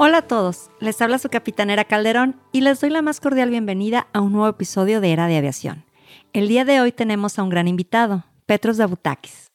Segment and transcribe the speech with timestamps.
[0.00, 4.06] Hola a todos, les habla su capitanera Calderón y les doy la más cordial bienvenida
[4.12, 5.86] a un nuevo episodio de Era de Aviación.
[6.32, 9.50] El día de hoy tenemos a un gran invitado, Petros Dabutakis.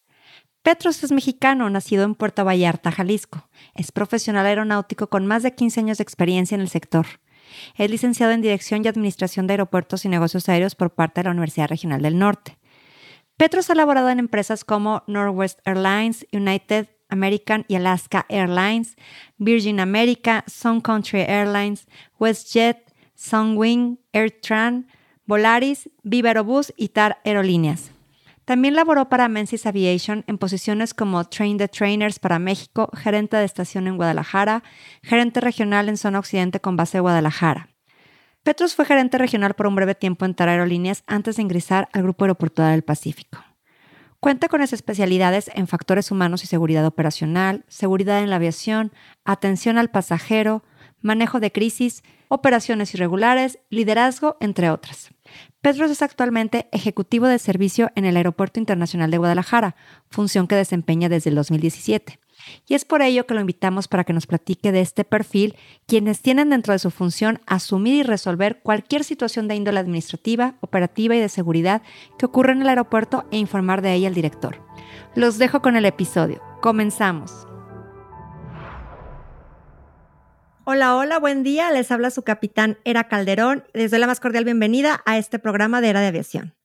[0.62, 3.48] Petros es mexicano, nacido en Puerto Vallarta, Jalisco.
[3.74, 7.06] Es profesional aeronáutico con más de 15 años de experiencia en el sector.
[7.78, 11.32] Es licenciado en Dirección y Administración de Aeropuertos y Negocios Aéreos por parte de la
[11.32, 12.58] Universidad Regional del Norte.
[13.38, 18.98] Petros ha laborado en empresas como Northwest Airlines, United American y Alaska Airlines,
[19.38, 21.88] Virgin America, Sun Country Airlines,
[22.20, 24.88] WestJet, Sunwing, AirTran,
[25.26, 27.92] Volaris, Viva Aerobus y TAR Aerolíneas.
[28.46, 33.46] También laboró para Menzies Aviation en posiciones como Train the Trainers para México, gerente de
[33.46, 34.64] estación en Guadalajara,
[35.02, 37.70] gerente regional en zona occidente con base en Guadalajara.
[38.44, 42.04] Petros fue gerente regional por un breve tiempo en TAR Aerolíneas antes de ingresar al
[42.04, 43.40] Grupo Aeroportuario del Pacífico.
[44.24, 48.94] Cuenta con especialidades en factores humanos y seguridad operacional, seguridad en la aviación,
[49.26, 50.64] atención al pasajero,
[51.02, 55.10] manejo de crisis, operaciones irregulares, liderazgo, entre otras.
[55.60, 59.76] Petros es actualmente ejecutivo de servicio en el Aeropuerto Internacional de Guadalajara,
[60.10, 62.18] función que desempeña desde el 2017.
[62.68, 65.56] Y es por ello que lo invitamos para que nos platique de este perfil,
[65.86, 71.16] quienes tienen dentro de su función asumir y resolver cualquier situación de índole administrativa, operativa
[71.16, 71.82] y de seguridad
[72.18, 74.62] que ocurra en el aeropuerto e informar de ella al director.
[75.16, 76.42] Los dejo con el episodio.
[76.62, 77.48] Comenzamos.
[80.66, 81.72] Hola, hola, buen día.
[81.72, 83.66] Les habla su capitán Era Calderón.
[83.74, 86.56] Les doy la más cordial bienvenida a este programa de Era de Aviación.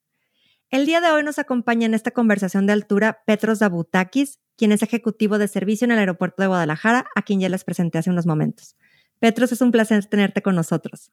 [0.70, 4.82] El día de hoy nos acompaña en esta conversación de altura Petros Dabutakis, quien es
[4.82, 8.26] ejecutivo de servicio en el aeropuerto de Guadalajara, a quien ya les presenté hace unos
[8.26, 8.76] momentos.
[9.18, 11.10] Petros, es un placer tenerte con nosotros.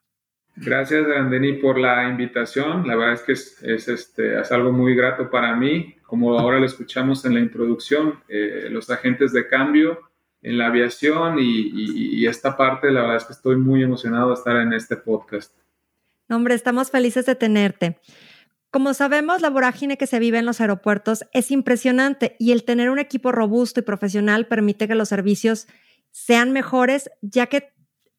[0.57, 2.85] Gracias, Andeni, por la invitación.
[2.85, 5.95] La verdad es que es, este, es algo muy grato para mí.
[6.03, 9.99] Como ahora lo escuchamos en la introducción, eh, los agentes de cambio
[10.41, 14.33] en la aviación y, y, esta parte, la verdad es que estoy muy emocionado de
[14.35, 15.57] estar en este podcast.
[16.27, 17.99] No, hombre, estamos felices de tenerte.
[18.75, 22.89] Como sabemos, la vorágine que se vive en los aeropuertos es impresionante y el tener
[22.89, 25.67] un equipo robusto y profesional permite que los servicios
[26.11, 27.71] sean mejores, ya que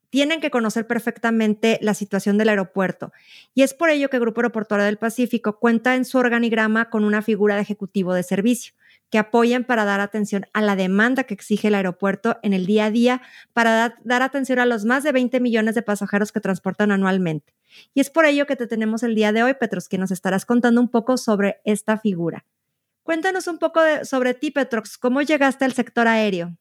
[0.09, 3.13] tienen que conocer perfectamente la situación del aeropuerto.
[3.53, 7.21] Y es por ello que Grupo Aeroportuario del Pacífico cuenta en su organigrama con una
[7.21, 8.73] figura de ejecutivo de servicio
[9.11, 12.87] que apoyan para dar atención a la demanda que exige el aeropuerto en el día
[12.87, 13.23] a día,
[13.53, 17.55] para dar atención a los más de 20 millones de pasajeros que transportan anualmente.
[17.95, 20.45] Y es por ello que te tenemos el día de hoy, Petros, que nos estarás
[20.45, 22.45] contando un poco sobre esta figura.
[23.03, 24.99] Cuéntanos un poco sobre ti, Petrox.
[24.99, 26.57] ¿Cómo llegaste al sector aéreo?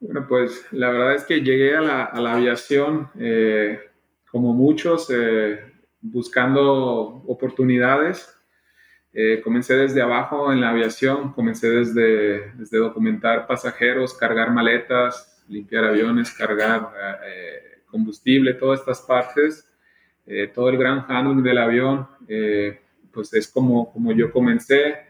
[0.00, 3.80] Bueno, pues la verdad es que llegué a la, aviación, eh,
[4.30, 5.60] como muchos, eh,
[6.00, 8.37] buscando oportunidades
[9.12, 15.84] eh, comencé desde abajo en la aviación, comencé desde, desde, documentar pasajeros, cargar maletas, limpiar
[15.84, 16.92] aviones, cargar
[17.24, 19.66] eh, combustible, todas estas partes,
[20.26, 22.06] eh, todo el gran handling del avión,
[23.10, 25.06] pues es como, como yo comencé.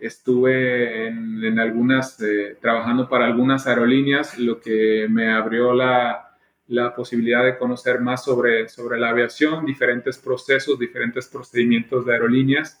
[0.00, 2.16] estuve en, en algunas,
[2.60, 6.27] trabajando para algunas aerolíneas, lo que me abrió la,
[6.68, 12.80] la posibilidad de conocer más sobre, sobre la aviación, diferentes procesos, diferentes procedimientos de aerolíneas.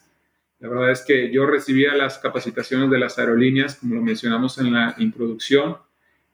[0.60, 4.72] La verdad es que yo recibía las capacitaciones de las aerolíneas, como lo mencionamos en
[4.72, 5.78] la introducción,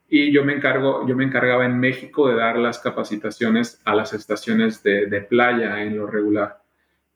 [0.07, 4.13] y yo me, encargo, yo me encargaba en México de dar las capacitaciones a las
[4.13, 6.61] estaciones de, de playa en lo regular.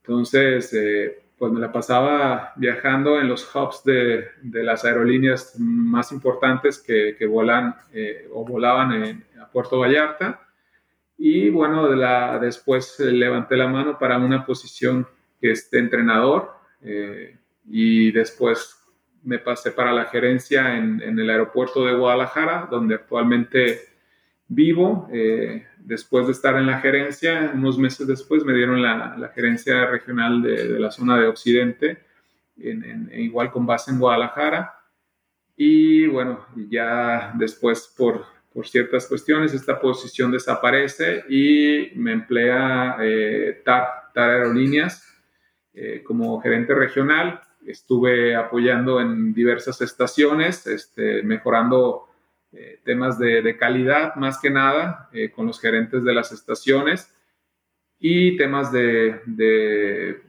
[0.02, 6.12] Entonces, eh, pues me la pasaba viajando en los hubs de, de las aerolíneas más
[6.12, 10.42] importantes que, que volan eh, o volaban en, Puerto Vallarta.
[11.18, 15.08] Y bueno, de la, después eh, levanté la mano para una posición
[15.42, 16.52] que es de entrenador
[16.84, 17.36] eh,
[17.66, 18.78] y después
[19.24, 23.89] me pasé para la gerencia en, en, el aeropuerto de Guadalajara, donde actualmente
[24.50, 25.08] vivo.
[25.14, 29.86] Eh, después de estar en la gerencia, unos meses después me dieron la, la gerencia
[29.86, 32.00] regional de, de, la zona de Occidente,
[32.58, 34.74] en, en, igual con base en Guadalajara.
[35.56, 43.62] Y bueno, ya después por por ciertas cuestiones, esta posición desaparece y me emplea eh,
[43.64, 45.08] TAR, TAR Aerolíneas
[45.74, 47.42] eh, como gerente regional.
[47.66, 52.09] Estuve apoyando en diversas estaciones, este, mejorando
[52.52, 57.14] eh, temas de, calidad más que nada eh, con los gerentes de las estaciones
[58.00, 60.22] y temas de,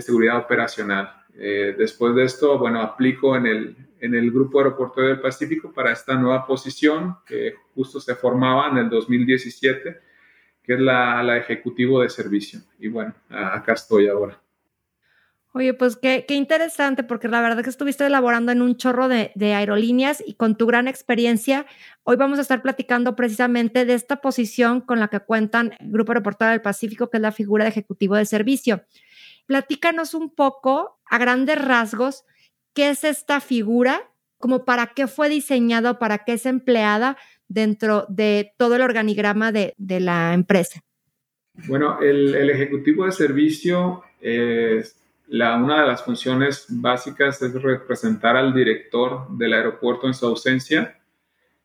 [0.00, 1.14] seguridad operacional.
[1.34, 5.92] Eh, después de esto, bueno, aplico en el, en el Grupo Aeroportuario del Pacífico para
[5.92, 9.98] esta nueva posición que justo se formaba en el 2017,
[10.62, 12.60] que es la, la ejecutivo de servicio.
[12.78, 14.41] Y bueno, acá estoy ahora.
[15.54, 20.22] Oye, pues qué, interesante, porque la verdad que estuviste elaborando en un chorro de, aerolíneas
[20.26, 21.66] y con tu gran experiencia,
[22.04, 26.12] hoy vamos a estar platicando precisamente de esta posición con la que cuentan el Grupo
[26.12, 28.82] Aeroportuario del Pacífico, que es la figura de ejecutivo de servicio.
[29.44, 32.24] Platícanos un poco, a grandes rasgos,
[32.72, 38.54] qué es esta figura, como para qué fue diseñada para qué es empleada dentro de
[38.56, 40.80] todo el organigrama de, de la empresa.
[41.68, 45.01] Bueno, el, el ejecutivo de servicio es
[45.32, 50.98] una de las funciones básicas es representar al director del aeropuerto en su ausencia.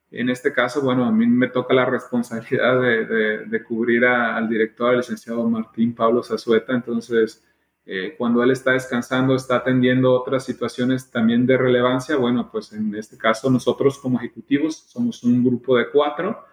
[0.10, 4.98] En este caso, bueno, a mí me toca la responsabilidad de, cubrir al director, al
[4.98, 6.74] licenciado Martín Pablo Zazueta.
[6.74, 7.44] Entonces,
[7.86, 12.16] eh, cuando él está descansando, está atendiendo otras situaciones también de relevancia.
[12.16, 16.46] Bueno, pues en este caso nosotros como ejecutivos somos un grupo de cuatro,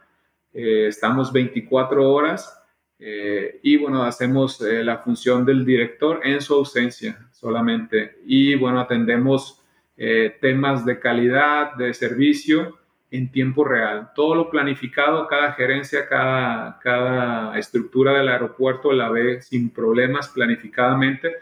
[0.53, 2.64] eh, estamos 24 horas
[2.99, 8.19] eh, y bueno, hacemos eh, la función del director en su ausencia solamente.
[8.27, 9.63] Y bueno, atendemos
[9.97, 12.79] eh, temas de calidad, de servicio
[13.11, 14.11] en tiempo real.
[14.15, 21.33] Todo lo planificado, cada gerencia, cada, cada estructura del aeropuerto la ve sin problemas planificadamente,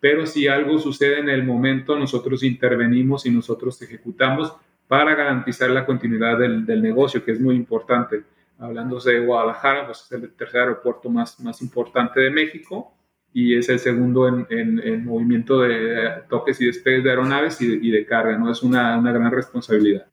[0.00, 4.56] pero si algo sucede en el momento, nosotros intervenimos y nosotros ejecutamos
[4.88, 8.24] para garantizar la continuidad del, del negocio, que es muy importante
[8.60, 12.94] hablándose de Guadalajara, pues es el tercer aeropuerto más, más importante de México
[13.32, 18.06] y es el segundo en, en, movimiento de toques y despegues de aeronaves y de,
[18.06, 18.50] carga, ¿no?
[18.50, 20.06] Es una, una, gran responsabilidad.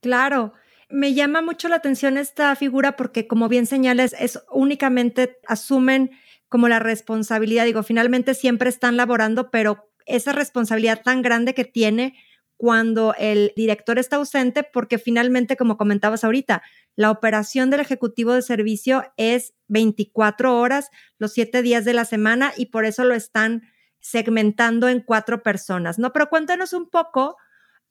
[0.00, 0.52] Claro.
[0.88, 6.12] Me llama mucho la atención esta figura porque, como bien señales, es únicamente asumen
[6.48, 7.64] como la responsabilidad.
[7.64, 12.14] Digo, finalmente siempre están laborando, pero esa responsabilidad tan grande que tiene
[12.56, 16.62] cuando el director está ausente, porque finalmente, como comentabas ahorita,
[16.96, 22.52] la operación del ejecutivo de servicio es 24 horas, los siete días de la semana,
[22.56, 23.62] y por eso lo están
[24.00, 26.12] segmentando en cuatro personas, ¿no?
[26.12, 27.36] Pero cuéntanos un poco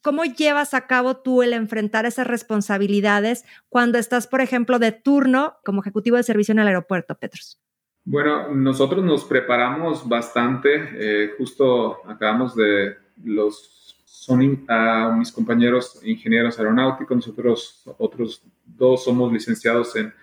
[0.02, 5.56] cómo llevas a cabo tú el enfrentar esas responsabilidades cuando estás, por ejemplo, de turno
[5.66, 7.60] como ejecutivo de servicio en el aeropuerto, Petros.
[8.06, 10.90] Bueno, nosotros nos preparamos bastante.
[10.96, 13.83] Eh, justo acabamos de los
[14.24, 20.14] son a mis compañeros ingenieros aeronáuticos, nosotros otros dos somos licenciados en,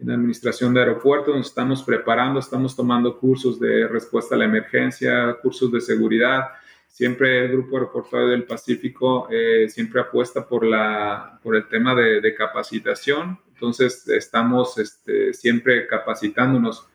[0.00, 5.36] en, administración de aeropuertos, nos estamos preparando, estamos tomando cursos de respuesta a la emergencia,
[5.40, 6.48] cursos de seguridad.
[6.88, 12.20] Siempre el Grupo Aeroportuario del Pacífico eh, siempre apuesta por, la, por el tema de,
[12.20, 16.88] de capacitación, entonces estamos este, siempre capacitándonos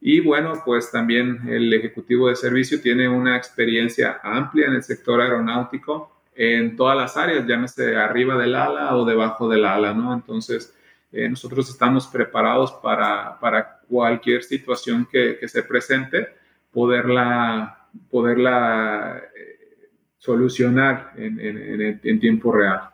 [0.00, 5.20] y bueno, pues también el ejecutivo de servicio tiene una experiencia amplia en el sector
[5.20, 10.14] aeronáutico en todas las áreas, llámese arriba del ala o debajo del ala, ¿no?
[10.14, 10.72] Entonces,
[11.10, 16.28] eh, nosotros estamos preparados para, para cualquier situación que, que, se presente,
[16.70, 22.90] poderla, poderla eh, solucionar en, en, en tiempo real.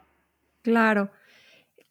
[0.63, 1.11] Claro.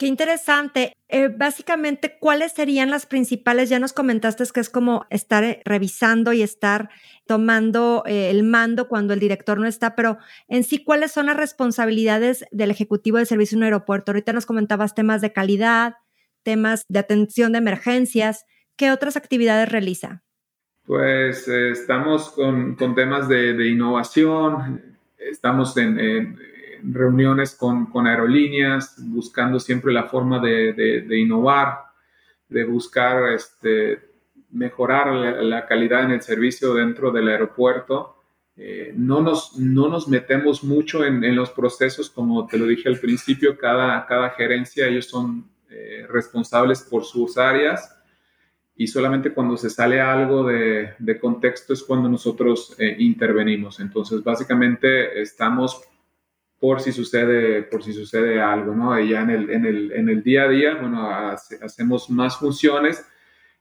[0.04, 0.98] Qué interesante.
[1.08, 3.70] Eh, básicamente, ¿cuáles serían las principales?
[3.70, 6.90] Ya nos comentaste que es como estar eh, revisando y estar
[7.26, 10.18] tomando eh, el mando cuando el director no está, pero
[10.50, 14.12] en sí, ¿cuáles son las responsabilidades del ejecutivo de servicio en un aeropuerto?
[14.12, 15.94] Ahorita nos comentabas temas de calidad,
[16.44, 18.44] temas de atención de emergencias.
[18.76, 20.22] ¿Qué otras actividades realiza?
[20.86, 26.38] Pues estamos con, temas de, innovación, estamos en
[26.84, 31.80] reuniones con, con, aerolíneas, buscando siempre la forma de, de, innovar,
[32.50, 34.00] de buscar este,
[34.52, 35.14] mejorar
[35.44, 38.18] la, calidad en el servicio dentro del aeropuerto.
[38.56, 42.88] Eh, no, nos, no nos metemos mucho en, en, los procesos, como te lo dije
[42.88, 47.98] al principio, cada, cada gerencia, ellos son eh, responsables por sus áreas
[48.76, 53.80] y solamente cuando se sale algo de, de contexto es cuando nosotros eh, intervenimos.
[53.80, 55.82] Entonces, básicamente estamos
[56.64, 58.98] por si sucede, por si sucede algo, ¿no?
[58.98, 61.12] Y ya en el, en el, en el día a día, bueno,
[61.62, 63.06] hacemos más funciones,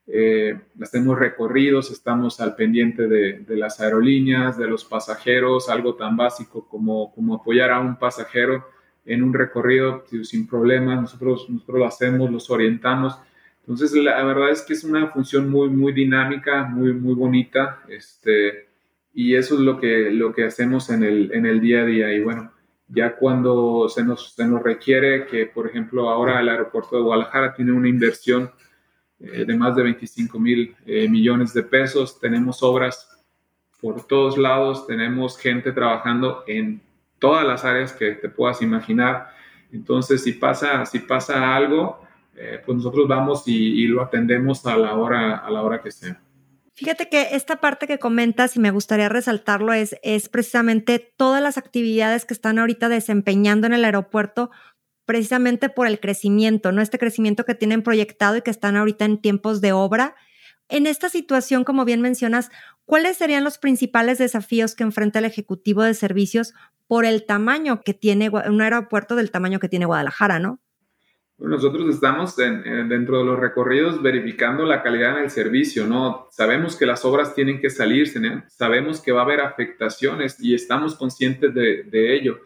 [0.07, 6.17] eh, hacemos recorridos, estamos al pendiente de, de, las aerolíneas, de los pasajeros, algo tan
[6.17, 8.69] básico como, como apoyar a un pasajero
[9.05, 13.19] en un recorrido sin problemas, nosotros, nosotros lo hacemos, los orientamos.
[13.63, 18.69] Entonces, la verdad es que es una función muy, muy dinámica, muy, muy bonita, este,
[19.13, 22.13] y eso es lo que, lo que hacemos en el, en el día a día.
[22.13, 22.53] Y bueno,
[22.95, 27.55] Ya cuando se nos, se nos requiere que, por ejemplo, ahora el aeropuerto de Guadalajara
[27.55, 28.51] tiene una inversión
[29.19, 33.09] eh, de más de 25 mil eh, millones de pesos, tenemos obras
[33.81, 36.83] por todos lados, tenemos gente trabajando en
[37.19, 39.31] todas las áreas que te puedas imaginar.
[39.73, 42.01] Entonces, si pasa, si pasa algo,
[42.37, 45.91] eh, pues nosotros vamos y, y, lo atendemos a la hora, a la hora que
[45.91, 46.21] sea.
[46.75, 51.59] Fíjate que esta parte que comentas y me gustaría resaltarlo es, es precisamente todas las
[51.59, 54.51] actividades que están ahorita desempeñando en el aeropuerto
[55.05, 56.81] precisamente por el crecimiento, ¿no?
[56.81, 60.15] Este crecimiento que tienen proyectado y que están ahorita en tiempos de obra.
[60.71, 62.51] En esta situación, como bien mencionas,
[62.87, 66.55] ¿cuáles serían los principales desafíos que enfrenta el Ejecutivo de Servicios
[66.87, 70.62] por el tamaño que tiene un aeropuerto del tamaño que tiene Guadalajara, ¿no?
[71.43, 76.29] Nosotros estamos dentro de los recorridos verificando la calidad del servicio, ¿no?
[76.31, 78.09] Sabemos que las obras tienen que salir,
[78.49, 82.41] sabemos que va a haber afectaciones y estamos conscientes de, ello.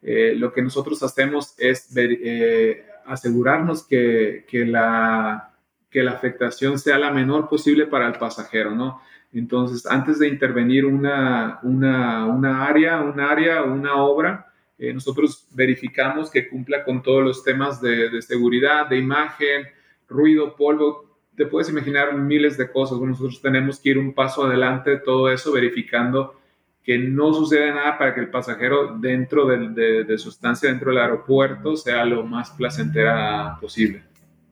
[0.00, 5.50] Eh, lo que nosotros hacemos es eh, asegurarnos que, que, la,
[5.90, 9.02] que la afectación sea la menor posible para el pasajero, ¿no?
[9.32, 14.47] Entonces, antes de intervenir una, una, una área, un área, una obra,
[14.78, 19.66] eh, nosotros verificamos que cumpla con todos los temas de, seguridad, de imagen,
[20.08, 21.18] ruido, polvo.
[21.36, 23.00] Te puedes imaginar miles de cosas.
[23.00, 26.36] nosotros tenemos que ir un paso adelante de todo eso, verificando
[26.84, 31.76] que no suceda nada para que el pasajero dentro de, su estancia dentro del aeropuerto
[31.76, 34.04] sea lo más placentera posible.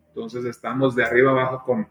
[0.09, 1.89] Entonces estamos de arriba abajo con,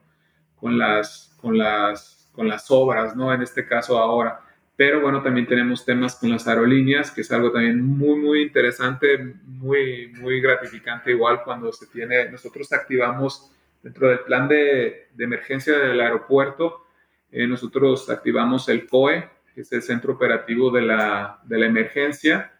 [0.55, 3.33] con, las, con, las, con las obras, ¿no?
[3.33, 4.41] En este caso ahora.
[4.77, 9.35] Pero bueno, también tenemos temas con las aerolíneas, que es algo también muy, muy interesante,
[9.45, 13.51] muy, muy gratificante igual cuando se tiene, nosotros activamos
[13.81, 16.85] dentro del plan de, de emergencia del aeropuerto,
[17.31, 22.53] eh, nosotros activamos el COE, que es el centro operativo de la, de la emergencia,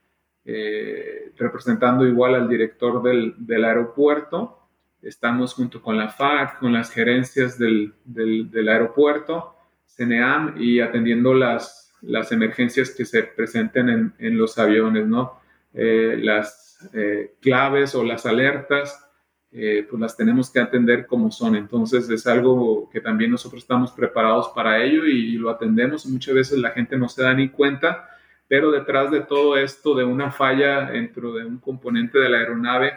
[0.46, 4.68] eh, representando igual al director del, del, aeropuerto.
[5.02, 9.56] Estamos junto con la FAC, con las gerencias del, del, del aeropuerto,
[9.96, 15.40] CNEAM y atendiendo las las emergencias que se presenten en, los aviones, ¿no?
[15.74, 19.02] Eh, las eh, claves o las alertas,
[19.52, 21.56] eh, pues las tenemos que atender como son.
[21.56, 26.06] Entonces es algo que también nosotros estamos preparados para ello y, lo atendemos.
[26.06, 28.10] Muchas veces la gente no se da ni cuenta,
[28.48, 32.94] pero detrás de todo esto, de una falla dentro de un componente de la aeronave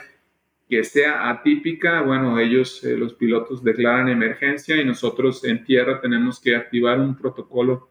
[0.68, 6.54] que sea atípica, bueno, ellos, los pilotos declaran emergencia y nosotros en tierra tenemos que
[6.54, 7.87] activar un protocolo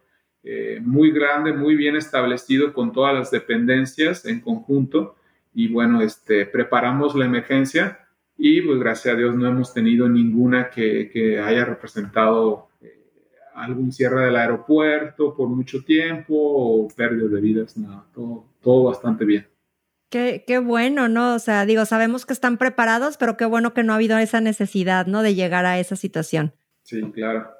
[0.50, 5.14] eh, muy grande, muy bien establecido con todas las dependencias en conjunto
[5.52, 7.98] y bueno, este, preparamos la emergencia
[8.38, 12.98] y pues gracias a Dios no hemos tenido ninguna que, haya representado eh,
[13.56, 19.26] algún cierre del aeropuerto por mucho tiempo o pérdida de vidas, nada, todo, todo bastante
[19.26, 19.46] bien.
[20.08, 21.34] Qué, qué, bueno, ¿no?
[21.34, 24.40] O sea, digo, sabemos que están preparados, pero qué bueno que no ha habido esa
[24.40, 25.22] necesidad, ¿no?
[25.22, 26.54] De llegar a esa situación.
[26.84, 27.57] Sí, claro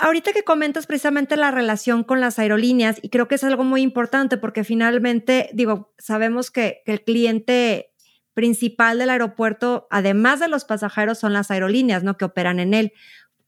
[0.00, 3.82] ahorita que comentas precisamente la relación con las aerolíneas, y creo que es algo muy
[3.82, 7.92] importante porque finalmente, digo, sabemos que, el cliente
[8.34, 12.16] principal del aeropuerto, además de los pasajeros, son las aerolíneas, ¿no?
[12.16, 12.92] Que operan en él.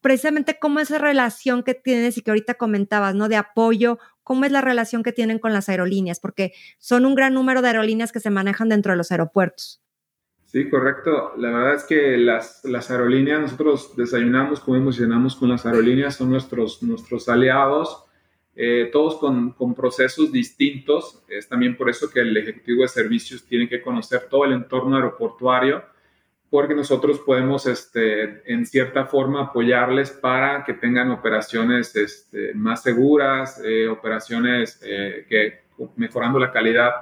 [0.00, 3.28] Precisamente cómo esa relación que tienes y que ahorita comentabas, ¿no?
[3.28, 7.34] De apoyo, cómo es la relación que tienen con las aerolíneas, porque son un gran
[7.34, 9.81] número de aerolíneas que se manejan dentro de los aeropuertos.
[10.52, 11.32] Sí, correcto.
[11.38, 16.16] La verdad es que las, las aerolíneas, nosotros desayunamos, comemos y cenamos con las aerolíneas,
[16.16, 18.04] son nuestros, nuestros aliados,
[18.54, 21.24] eh, todos con, con, procesos distintos.
[21.26, 24.96] Es también por eso que el Ejecutivo de Servicios tiene que conocer todo el entorno
[24.96, 25.84] aeroportuario,
[26.50, 33.58] porque nosotros podemos, este, en cierta forma, apoyarles para que tengan operaciones este, más seguras,
[33.64, 35.62] eh, operaciones eh, que
[35.96, 36.92] mejorando la calidad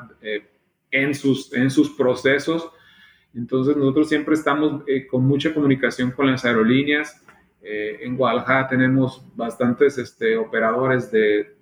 [0.92, 2.70] en, sus, en sus procesos
[3.34, 7.24] entonces nosotros siempre estamos eh, con mucha comunicación con las aerolíneas.
[7.62, 11.56] Eh, en Guadalajara tenemos bastantes este, operadores de,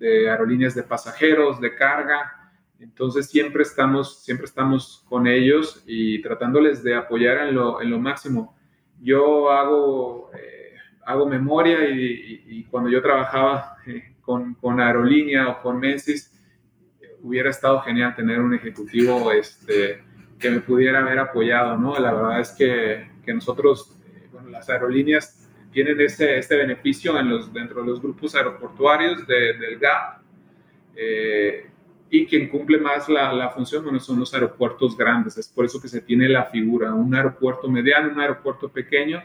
[0.00, 2.52] aerolíneas de pasajeros, de carga.
[2.78, 7.98] Entonces siempre estamos, siempre estamos con ellos y tratándoles de apoyar en lo, en lo
[7.98, 8.56] máximo.
[9.00, 13.76] Yo hago, eh, hago memoria y, cuando yo trabajaba
[14.20, 16.32] con, con aerolínea o con Mensis,
[17.22, 20.02] hubiera estado genial tener un ejecutivo este,
[20.38, 21.98] que me pudiera haber apoyado, ¿no?
[21.98, 27.30] La verdad es que, que nosotros, eh, bueno, las aerolíneas tienen ese, este beneficio en
[27.30, 30.22] los, dentro de los grupos aeroportuarios del GAP.
[30.94, 31.70] Eh,
[32.08, 35.36] y quien cumple más la, la, función bueno, son los aeropuertos grandes.
[35.38, 39.22] Es por eso que se tiene la figura, un aeropuerto mediano, un aeropuerto pequeño.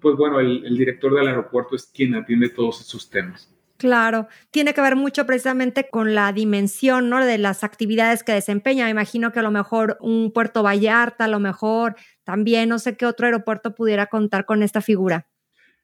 [0.00, 3.53] Pues bueno, el, el director del aeropuerto es quien atiende todos esos temas.
[3.76, 7.24] Claro, tiene que ver mucho precisamente con la dimensión, ¿no?
[7.24, 8.84] De las actividades que desempeña.
[8.84, 12.96] Me imagino que a lo mejor un Puerto Vallarta, a lo mejor también, no sé
[12.96, 15.26] qué otro aeropuerto pudiera contar con esta figura.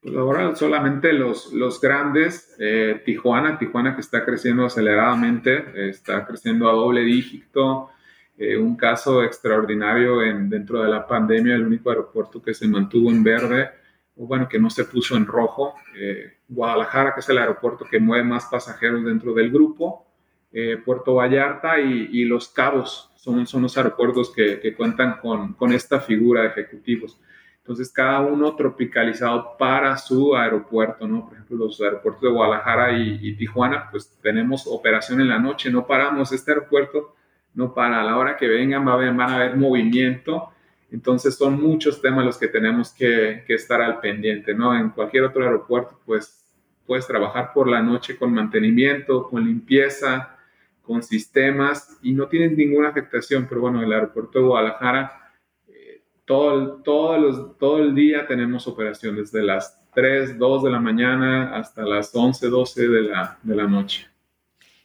[0.01, 6.71] Pues ahora solamente los, los grandes, eh, Tijuana, Tijuana que está creciendo aceleradamente, está creciendo
[6.71, 7.91] a doble dígito,
[8.39, 13.11] eh, un caso extraordinario en, dentro de la pandemia, el único aeropuerto que se mantuvo
[13.11, 13.69] en verde,
[14.17, 17.99] o bueno, que no se puso en rojo, eh, Guadalajara, que es el aeropuerto que
[17.99, 20.07] mueve más pasajeros dentro del grupo,
[20.85, 26.01] Puerto Vallarta y, Los Cabos son, son los aeropuertos que, que cuentan con, con esta
[26.01, 27.21] figura de ejecutivos.
[27.71, 31.27] Entonces, cada uno tropicalizado para su aeropuerto, ¿no?
[31.27, 35.87] Por ejemplo, los aeropuertos de Guadalajara y, Tijuana, pues tenemos operación en la noche, no
[35.87, 36.33] paramos.
[36.33, 37.15] Este aeropuerto
[37.55, 38.01] no para.
[38.01, 40.51] A la hora que vengan va a haber, van a haber movimiento.
[40.91, 44.77] Entonces, son muchos temas los que tenemos que, que estar al pendiente, ¿no?
[44.77, 46.40] En cualquier otro aeropuerto, pues
[46.91, 50.37] puedes trabajar por la noche con mantenimiento, con limpieza,
[50.83, 53.47] con sistemas y no tienes ninguna afectación.
[53.49, 55.21] Pero bueno, el aeropuerto de Guadalajara
[56.31, 61.83] todo el, todo, el día tenemos operación, desde las 3, 2 de la mañana hasta
[61.83, 64.09] las 11, 12 de la, de la noche.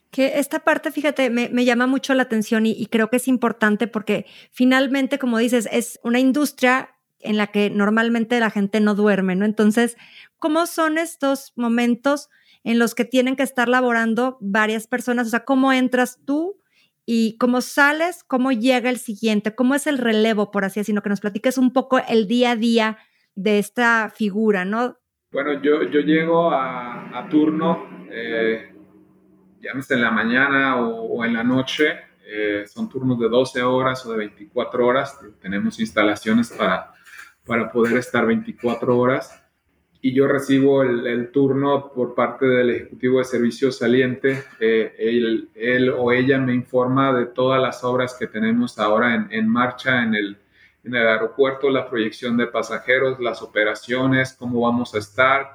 [0.10, 3.88] Que esta parte, fíjate, me, llama mucho la atención y, y, creo que es importante
[3.88, 9.36] porque finalmente, como dices, es una industria en la que normalmente la gente no duerme,
[9.36, 9.46] ¿no?
[9.46, 9.98] Entonces,
[10.40, 12.30] ¿cómo son estos momentos
[12.64, 15.28] en los que tienen que estar laborando varias personas?
[15.28, 16.60] O sea, ¿cómo entras tú?
[17.06, 21.10] y cómo sales, cómo llega el siguiente, cómo es el relevo, por así decirlo, que
[21.10, 22.98] nos platiques un poco el día a día
[23.36, 24.98] de esta figura, ¿no?
[25.32, 28.74] Bueno, yo, yo llego a, turno, eh,
[29.60, 34.12] ya en la mañana o, en la noche, eh, son turnos de 12 horas o
[34.12, 36.94] de 24 horas, tenemos instalaciones para,
[37.46, 39.45] para poder estar 24 horas
[40.06, 44.44] y yo recibo el, turno por parte del ejecutivo de servicio saliente.
[44.60, 44.94] Eh,
[45.56, 50.14] él, o ella me informa de todas las obras que tenemos ahora en, marcha en
[50.14, 50.38] el,
[50.84, 55.50] en el, aeropuerto, la proyección de pasajeros, las operaciones, cómo vamos a estar,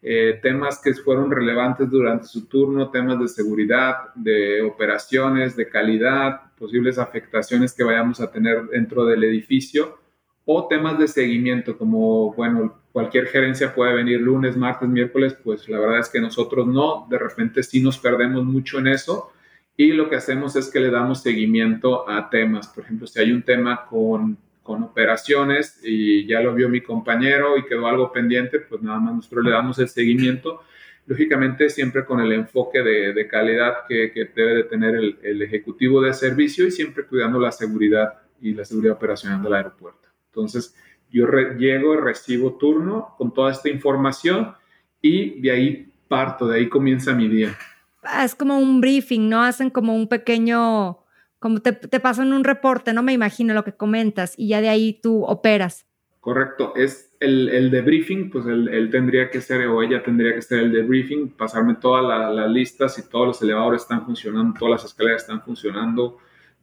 [0.00, 6.40] eh, temas que fueron relevantes durante su turno, temas de seguridad, de operaciones, de calidad,
[6.56, 9.98] posibles afectaciones que vayamos a tener dentro del edificio
[10.46, 15.78] o temas de seguimiento como, bueno, cualquier gerencia puede venir lunes, martes, miércoles, pues la
[15.78, 19.32] verdad es que nosotros no, de repente sí nos perdemos mucho en eso
[19.76, 22.68] y lo que hacemos es que le damos seguimiento a temas.
[22.68, 27.56] Por ejemplo, si hay un tema con, con operaciones y ya lo vio mi compañero
[27.56, 30.60] y quedó algo pendiente, pues nada más nosotros le damos el seguimiento.
[31.06, 36.02] Lógicamente siempre con el enfoque de, de calidad que, debe de tener el, el ejecutivo
[36.02, 40.08] de servicio y siempre cuidando la seguridad y la seguridad operacional del aeropuerto.
[40.26, 40.74] Entonces,
[41.10, 41.26] yo
[41.58, 44.54] llego y recibo turno con toda esta información
[45.02, 47.56] y de ahí parto, de ahí comienza mi día.
[48.02, 49.42] Ah, es como un briefing, ¿no?
[49.42, 50.98] Hacen como un pequeño,
[51.38, 54.68] como te, te pasan un reporte, no me imagino lo que comentas y ya de
[54.68, 55.86] ahí tú operas.
[56.20, 60.60] Correcto, es el, el debriefing, pues él, tendría que ser o ella tendría que ser
[60.60, 65.22] el debriefing, pasarme todas las listas y todos los elevadores están funcionando, todas las escaleras
[65.22, 66.18] están funcionando,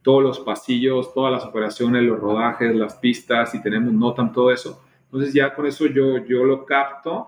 [0.08, 4.82] todos los pasillos, todas las operaciones, los rodajes, las pistas, y tenemos notan todo eso.
[5.04, 7.26] Entonces ya con eso yo, yo lo capto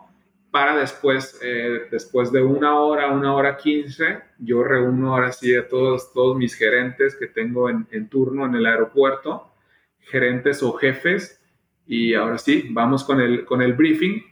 [0.50, 5.68] para después, eh, después de una hora, una hora quince, yo reúno ahora sí a
[5.68, 9.52] todos, todos mis gerentes que tengo en, en, turno en el aeropuerto,
[9.98, 11.38] gerentes o jefes,
[11.86, 14.22] y ahora sí, vamos con el, con el briefing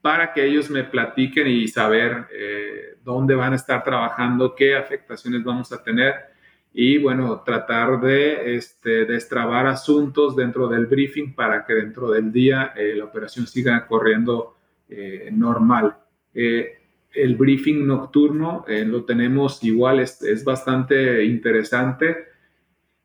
[0.00, 5.44] para que ellos me platiquen y saber eh, dónde van a estar trabajando, qué afectaciones
[5.44, 6.29] vamos a tener
[6.72, 12.72] y bueno, tratar de este, destrabar asuntos dentro del briefing para que dentro del día
[12.76, 14.56] eh, la operación siga corriendo
[14.88, 15.96] eh, normal.
[16.32, 16.76] Eh,
[17.12, 22.28] el briefing nocturno lo tenemos igual, es, es, bastante interesante.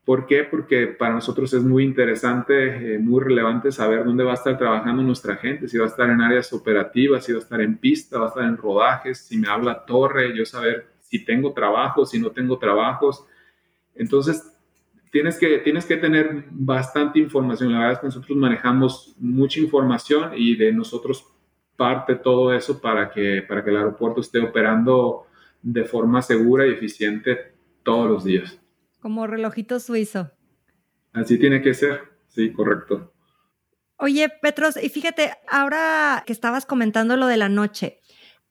[0.05, 0.43] ¿Por qué?
[0.43, 5.37] Porque para nosotros es muy interesante, muy relevante saber dónde va a estar trabajando nuestra
[5.37, 8.25] gente, si va a estar en áreas operativas, si va a estar en pista, va
[8.25, 12.29] a estar en rodajes, si me habla torre, yo saber si tengo trabajos, si no
[12.29, 13.25] tengo trabajos
[13.95, 14.43] entonces,
[15.11, 17.71] tienes que, tienes que tener bastante información.
[17.71, 21.25] La verdad es que nosotros manejamos mucha información y de nosotros
[21.75, 25.27] parte todo eso para que, para que el aeropuerto esté operando
[25.61, 27.53] de forma segura y eficiente
[27.83, 28.59] todos los días.
[28.99, 30.31] Como relojito suizo.
[31.13, 33.13] Así tiene que ser, sí, correcto.
[33.97, 38.01] Oye, Petros, y fíjate, ahora que estabas comentando lo de la noche,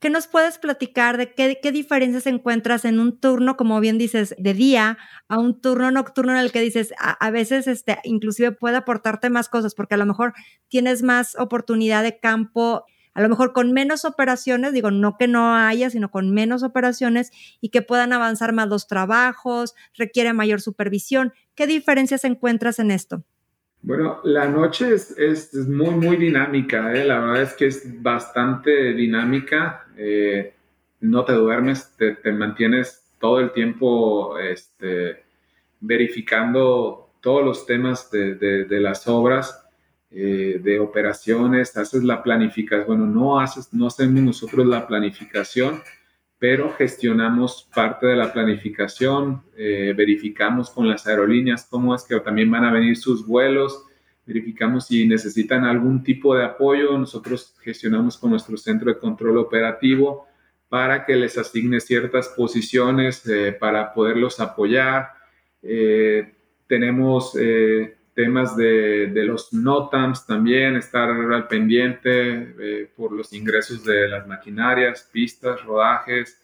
[0.00, 4.34] ¿Qué nos puedes platicar de qué, qué diferencias encuentras en un turno, como bien dices,
[4.38, 8.76] de día a un turno nocturno en el que dices, a, veces este, inclusive puede
[8.76, 10.34] aportarte más cosas porque a lo mejor
[10.68, 15.54] tienes más oportunidad de campo a lo mejor con menos operaciones, digo, no que no
[15.54, 17.30] haya, sino con menos operaciones
[17.60, 21.32] y que puedan avanzar más los trabajos, requiere mayor supervisión.
[21.54, 23.24] ¿Qué diferencias encuentras en esto?
[23.86, 27.04] Bueno, la noche es, muy, muy dinámica, ¿eh?
[27.04, 30.54] la verdad es que es bastante dinámica, eh,
[31.00, 35.24] no te duermes, te, mantienes todo el tiempo este,
[35.80, 39.66] verificando todos los temas de, las obras,
[40.10, 45.82] eh, de operaciones, haces la planificación, bueno, no, haces, no hacemos nosotros la planificación,
[46.38, 52.50] pero gestionamos parte de la planificación, eh, verificamos con las aerolíneas cómo es que también
[52.50, 53.84] van a venir sus vuelos,
[54.26, 60.26] verificamos si necesitan algún tipo de apoyo, nosotros gestionamos con nuestro centro de control operativo
[60.68, 65.10] para que les asigne ciertas posiciones eh, para poderlos apoyar.
[65.62, 66.34] Eh,
[66.66, 67.36] tenemos
[68.14, 74.26] temas de, de, los NOTAMs también, estar al pendiente eh, por los ingresos de las
[74.26, 76.40] maquinarias, pistas, rodajes.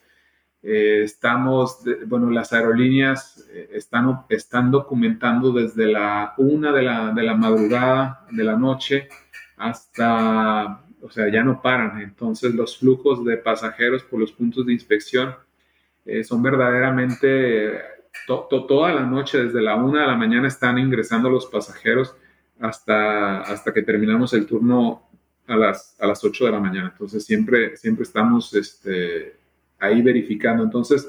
[0.63, 7.23] Eh, estamos, bueno, las aerolíneas eh, están, están documentando desde la una de la, de
[7.23, 9.09] la madrugada, de la noche,
[9.57, 12.01] hasta, o sea, ya no paran.
[12.01, 15.35] Entonces los flujos de pasajeros por los puntos de inspección
[16.25, 22.15] son verdaderamente toda la noche, desde la una de la mañana, están ingresando los pasajeros
[22.61, 25.09] hasta, hasta que terminamos el turno
[25.47, 26.91] a las, a las 8 de la mañana.
[26.93, 29.37] Entonces, siempre, siempre estamos este,
[29.79, 30.63] ahí verificando.
[30.63, 31.09] Entonces,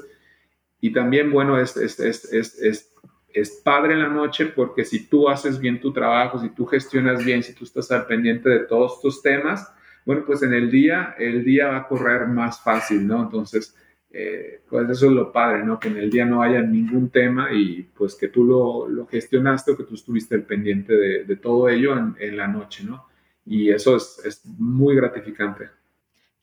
[0.80, 2.92] y también, bueno, es, es, es, es,
[3.32, 7.42] es padre la noche porque si tú haces bien tu trabajo, si tú gestionas bien,
[7.42, 9.72] si tú estás al pendiente de todos estos temas,
[10.04, 13.22] bueno, pues en el día, el día va a correr más fácil, ¿no?
[13.22, 13.76] Entonces,
[14.14, 15.80] eh, pues eso es lo padre, ¿no?
[15.80, 19.72] Que en el día no haya ningún tema y pues que tú lo, lo gestionaste
[19.72, 23.06] o que tú estuviste al pendiente de, de todo ello en, en, la noche, ¿no?
[23.46, 25.70] Y eso es, es muy gratificante.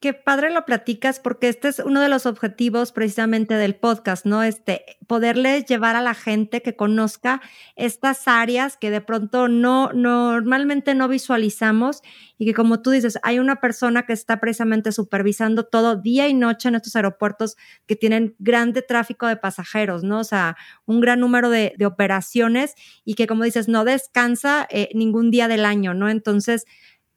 [0.02, 4.44] Qué padre lo platicas porque este es uno de los objetivos precisamente del podcast, ¿no?
[4.44, 7.42] Este, poderles llevar a la gente que conozca
[7.76, 12.02] estas áreas que de pronto no, normalmente no visualizamos
[12.38, 16.34] y que como tú dices, hay una persona que está precisamente supervisando todo día y
[16.34, 20.20] noche en estos aeropuertos que tienen grande tráfico de pasajeros, ¿no?
[20.20, 25.30] O sea, un gran número de, operaciones y que como dices, no descansa eh, ningún
[25.30, 26.10] día del año, ¿no?
[26.10, 26.64] Entonces,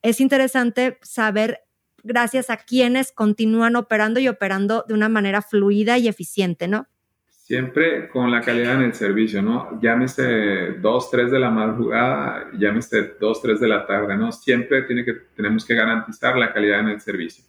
[0.02, 1.60] es interesante saber
[2.02, 6.86] gracias a quienes continúan operando y operando de una manera fluida y eficiente, ¿no?
[7.28, 9.78] Siempre con la calidad en el servicio, ¿no?
[9.80, 14.32] Llámese 2, 3 de la madrugada, llámese 2, 3 de la tarde, ¿no?
[14.32, 17.44] Siempre tiene que, tenemos que garantizar la calidad en el servicio.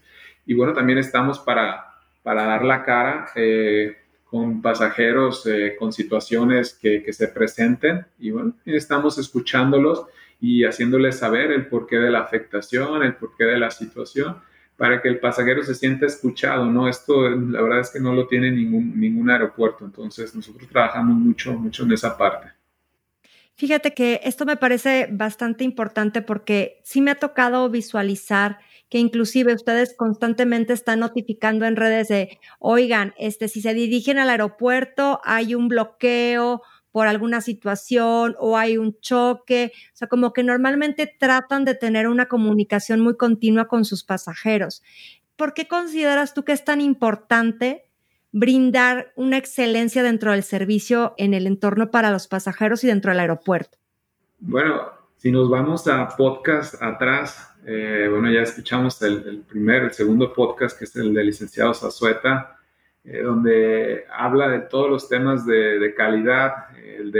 [0.45, 1.85] Y bueno, también estamos para,
[2.21, 8.31] para dar la cara eh, con pasajeros, eh, con situaciones que, que, se presenten y
[8.31, 10.07] bueno, estamos escuchándolos
[10.43, 14.39] y haciéndoles saber el porqué de la afectación, el porqué de la situación,
[14.75, 16.89] para que el pasajero se sienta escuchado, ¿no?
[16.89, 21.53] Esto la verdad es que no lo tiene ningún, ningún aeropuerto, entonces nosotros trabajamos mucho,
[21.53, 22.49] mucho en esa parte.
[23.55, 28.57] Fíjate que esto me parece bastante importante porque sí me ha tocado visualizar
[28.89, 34.29] que inclusive ustedes constantemente están notificando en redes de, oigan, este, si se dirigen al
[34.29, 40.43] aeropuerto, hay un bloqueo por alguna situación o hay un choque, o sea, como que
[40.43, 44.83] normalmente tratan de tener una comunicación muy continua con sus pasajeros.
[45.35, 47.89] ¿Por qué consideras tú que es tan importante
[48.31, 53.21] brindar una excelencia dentro del servicio en el entorno para los pasajeros y dentro del
[53.21, 53.79] aeropuerto?
[54.37, 54.83] Bueno,
[55.17, 60.77] si nos vamos a podcast atrás, eh, bueno, ya escuchamos el, primer, el segundo podcast,
[60.77, 62.55] que es el de licenciado Zazueta,
[63.05, 67.11] eh, donde habla de todos los temas de, calidad, el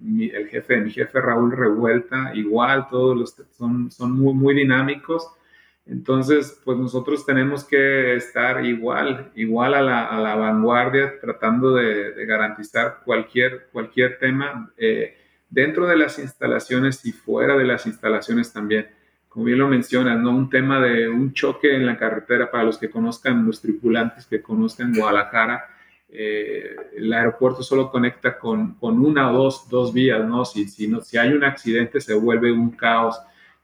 [0.00, 5.30] mi, jefe, mi jefe Raúl Revuelta, igual, todos los son, muy, dinámicos.
[5.86, 12.26] Entonces, pues nosotros tenemos que estar igual, igual a la, a la vanguardia, tratando de,
[12.26, 15.16] garantizar cualquier, cualquier tema eh,
[15.48, 18.97] dentro de las instalaciones y fuera de las instalaciones también
[19.28, 20.30] como bien lo mencionas, ¿no?
[20.30, 24.40] Un tema de un choque en la carretera para los que conozcan, los tripulantes que
[24.40, 25.64] conozcan Guadalajara.
[26.10, 30.44] Eh, el aeropuerto solo conecta con, con, una o dos, dos vías, ¿no?
[30.44, 33.20] Si, si, no, si hay un accidente se vuelve un caos.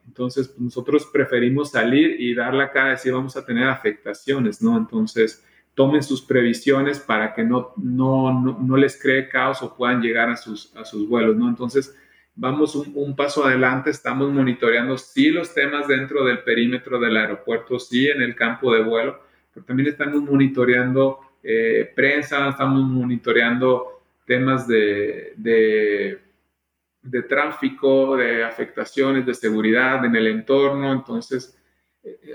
[0.07, 4.77] Entonces, pues, nosotros preferimos salir y dar la cara decir vamos a tener afectaciones, ¿no?
[4.77, 5.43] Entonces,
[5.75, 10.29] tomen sus previsiones para que no, no, no, no les cree caos o puedan llegar
[10.29, 11.49] a sus, a sus vuelos, ¿no?
[11.49, 11.97] Entonces,
[12.37, 18.09] vamos un, paso adelante, estamos monitoreando sí los temas dentro del perímetro del aeropuerto, sí
[18.09, 19.21] en el campo de vuelo,
[19.53, 29.35] pero también estamos monitoreando eh, prensa, estamos monitoreando temas de, de, tráfico, de afectaciones, de
[29.35, 31.57] seguridad en el entorno, entonces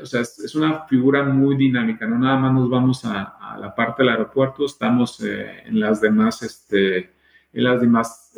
[0.01, 4.01] o sea, es, una figura muy dinámica, no nada más nos vamos a, la parte
[4.01, 7.11] del aeropuerto, estamos en las demás, este,
[7.53, 8.31] en las demás,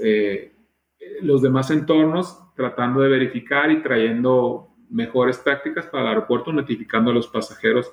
[1.22, 7.14] los demás entornos tratando de verificar y trayendo mejores prácticas para el aeropuerto, notificando a
[7.14, 7.92] los pasajeros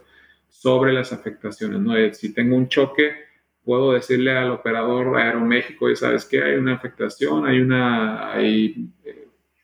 [0.49, 1.81] sobre las afectaciones.
[1.81, 1.97] ¿no?
[1.97, 3.13] Eh, si tengo un choque,
[3.65, 8.89] puedo decirle al operador Aeroméxico, y sabes que hay una afectación, hay una, hay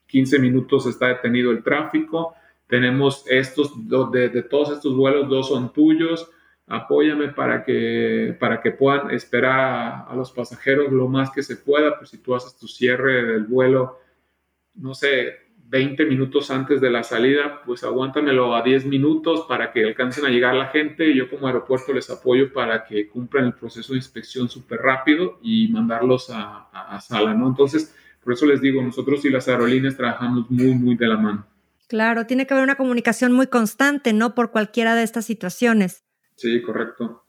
[0.07, 2.35] 15 eh, minutos está detenido el tráfico,
[2.69, 3.73] tenemos estos,
[4.13, 6.31] de, de todos estos vuelos, dos son tuyos,
[6.67, 11.99] apóyame para que, para que puedan esperar a, los pasajeros lo más que se pueda,
[11.99, 13.99] pues si tú haces tu cierre del vuelo,
[14.75, 19.85] no sé, 20 minutos antes de la salida, pues aguántamelo a 10 minutos para que
[19.85, 21.15] alcancen a llegar la gente.
[21.15, 25.69] Yo como aeropuerto les apoyo para que cumplan el proceso de inspección súper rápido y
[25.69, 27.49] mandarlos a, a, sala, ¿no?
[27.49, 31.47] Entonces, por eso les digo, nosotros y las aerolíneas trabajamos muy, muy de la mano.
[31.89, 34.35] Claro, tiene que haber una comunicación muy constante, ¿no?
[34.35, 36.04] Por cualquiera de estas situaciones.
[36.37, 37.25] Sí, correcto.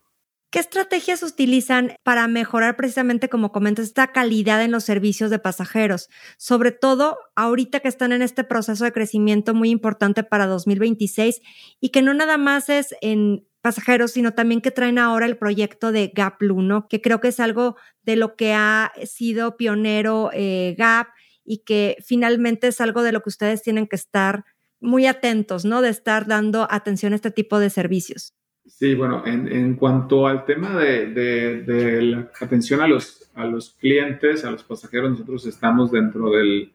[0.50, 6.08] ¿Qué estrategias utilizan para mejorar precisamente, como comentas, esta calidad en los servicios de pasajeros?
[6.38, 11.42] Sobre todo ahorita que están en este proceso de crecimiento muy importante para 2026
[11.80, 15.90] y que no nada más es en pasajeros, sino también que traen ahora el proyecto
[15.90, 16.86] de Gap Blue, ¿no?
[16.86, 21.08] Que creo que es algo de lo que ha sido pionero eh, Gap
[21.44, 24.44] y que finalmente es algo de lo que ustedes tienen que estar
[24.78, 25.82] muy atentos, ¿no?
[25.82, 28.35] De estar dando atención a este tipo de servicios.
[28.66, 34.50] Sí, bueno, en, cuanto al tema de, la atención a los, a los clientes, a
[34.50, 36.72] los pasajeros, nosotros estamos dentro del,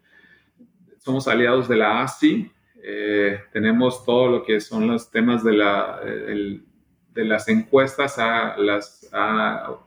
[1.00, 2.50] somos aliados de la ASI,
[2.82, 9.10] eh, tenemos todo lo que son los temas de, la, de las encuestas a las
[9.12, 9.78] a,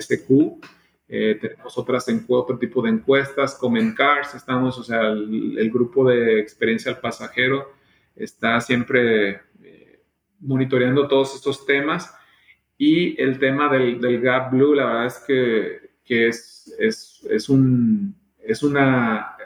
[0.00, 0.30] SQ,
[1.08, 3.58] eh, tenemos otras otro tipo de encuestas,
[3.96, 7.72] Cars, estamos, o sea, el, el grupo de experiencia al pasajero
[8.16, 9.40] está siempre
[10.44, 12.14] monitoreando todos estos temas.
[12.76, 17.48] Y el tema del, del Gap Blue, la verdad es que, que es, es, es,
[17.48, 19.36] un, es una...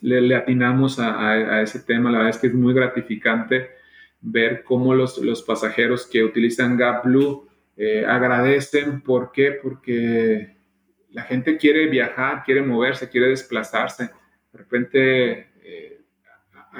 [0.00, 3.70] le, atinamos a, a, ese tema, la verdad es que es muy gratificante
[4.20, 9.00] ver cómo los, los pasajeros que utilizan Gap Blue eh, agradecen.
[9.02, 9.52] ¿Por qué?
[9.52, 10.56] Porque
[11.10, 14.04] la gente quiere viajar, quiere moverse, quiere desplazarse.
[14.52, 15.48] De repente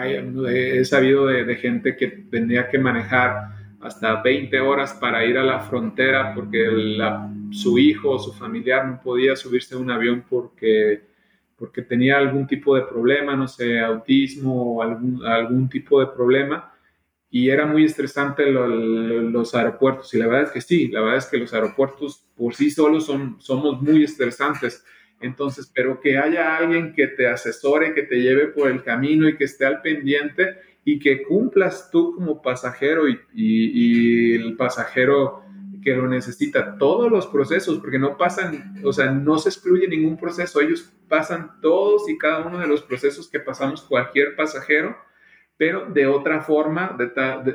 [0.02, 5.61] he sabido de, gente que tenía que manejar hasta 20 horas para ir a la
[5.61, 6.66] frontera porque
[7.50, 11.02] su hijo o su familiar no podía subirse a un avión porque,
[11.57, 16.72] porque tenía algún tipo de problema, no sé, autismo o algún, algún tipo de problema.
[17.30, 20.14] Y era muy estresante los aeropuertos.
[20.14, 23.07] Y la verdad es que sí, la verdad es que los aeropuertos por sí solos
[23.07, 24.85] son, somos muy estresantes
[25.24, 29.37] entonces, pero que haya alguien que te asesore, que te lleve por el camino y
[29.37, 35.42] que esté al pendiente y que cumplas tú como pasajero y, el pasajero
[35.82, 40.16] que lo necesita, todos los procesos, porque no pasan, o sea, no se excluye ningún
[40.16, 44.96] proceso, ellos pasan todos y cada uno de los procesos que pasamos cualquier pasajero,
[45.56, 46.96] pero de otra forma,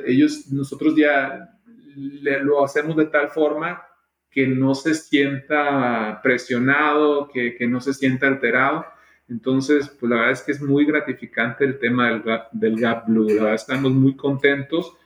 [0.06, 1.56] ellos, nosotros ya
[1.96, 3.82] lo hacemos de tal forma
[4.30, 8.86] que no se sienta presionado, que, no se sienta alterado.
[9.28, 13.28] Entonces, pues la verdad es que es muy gratificante el tema del, del Gap Blue.
[13.28, 14.96] La verdad estamos muy contentos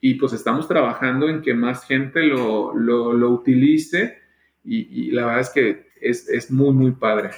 [0.00, 2.72] y pues estamos trabajando en que más gente lo,
[3.30, 4.18] utilice
[4.64, 7.30] y, la verdad es que es, es muy, muy padre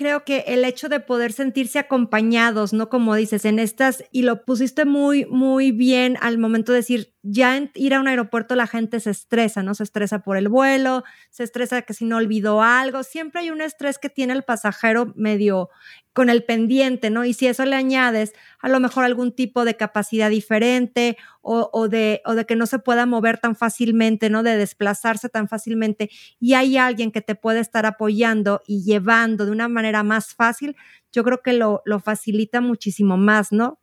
[0.00, 2.88] creo que el hecho de poder sentirse acompañados, ¿no?
[2.88, 7.56] Como dices, en estas, y lo pusiste muy, muy bien al momento de decir, ya
[7.56, 9.74] en ir a un aeropuerto la gente se estresa, ¿no?
[9.74, 13.60] Se estresa por el vuelo, se estresa que si no olvidó algo, siempre hay un
[13.60, 15.68] estrés que tiene el pasajero medio
[16.14, 17.24] con el pendiente, ¿no?
[17.24, 22.22] Y si eso le añades a lo mejor algún tipo de capacidad diferente o, de,
[22.24, 24.42] o de que no se pueda mover tan fácilmente, ¿no?
[24.42, 29.52] De desplazarse tan fácilmente y hay alguien que te puede estar apoyando y llevando de
[29.52, 30.74] una manera más fácil,
[31.12, 33.78] yo creo que lo, lo facilita muchísimo más, ¿no?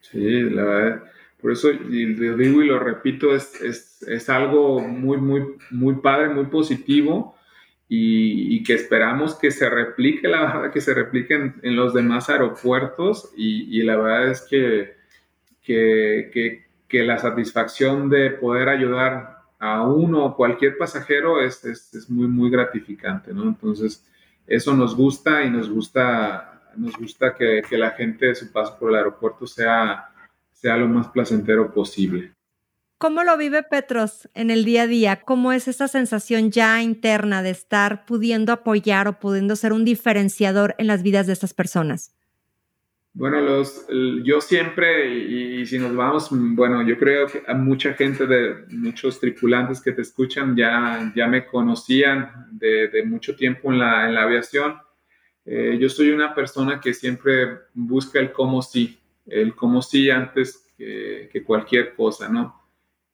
[0.00, 1.10] Sí, la verdad
[1.40, 6.28] por eso lo digo y lo repito, es, es, es, algo muy, muy, muy padre,
[6.28, 7.34] muy positivo
[7.88, 13.32] y, que esperamos que se replique, la verdad, que se replique en, los demás aeropuertos
[13.36, 14.96] y, la verdad es que,
[15.62, 22.08] que, que, la satisfacción de poder ayudar a uno o cualquier pasajero es, es, es,
[22.08, 23.42] muy, muy gratificante, ¿no?
[23.44, 24.06] Entonces,
[24.46, 28.76] eso nos gusta y nos gusta, nos gusta que, que la gente de su paso
[28.78, 30.09] por el aeropuerto sea
[30.60, 32.34] sea lo más placentero posible.
[32.98, 35.22] ¿Cómo lo vive Petros en el día a día?
[35.22, 40.74] ¿Cómo es esa sensación ya interna de estar pudiendo apoyar o pudiendo ser un diferenciador
[40.76, 42.14] en las vidas de estas personas?
[43.14, 43.86] Bueno, los,
[44.22, 49.18] yo siempre, y, si nos vamos, bueno, yo creo que a mucha gente de muchos
[49.18, 54.14] tripulantes que te escuchan ya, ya me conocían de, de mucho tiempo en la, en
[54.14, 54.76] la aviación.
[55.46, 60.66] Eh, yo soy una persona que siempre busca el cómo sí, el cómo sí antes
[60.76, 62.58] que, cualquier cosa, ¿no?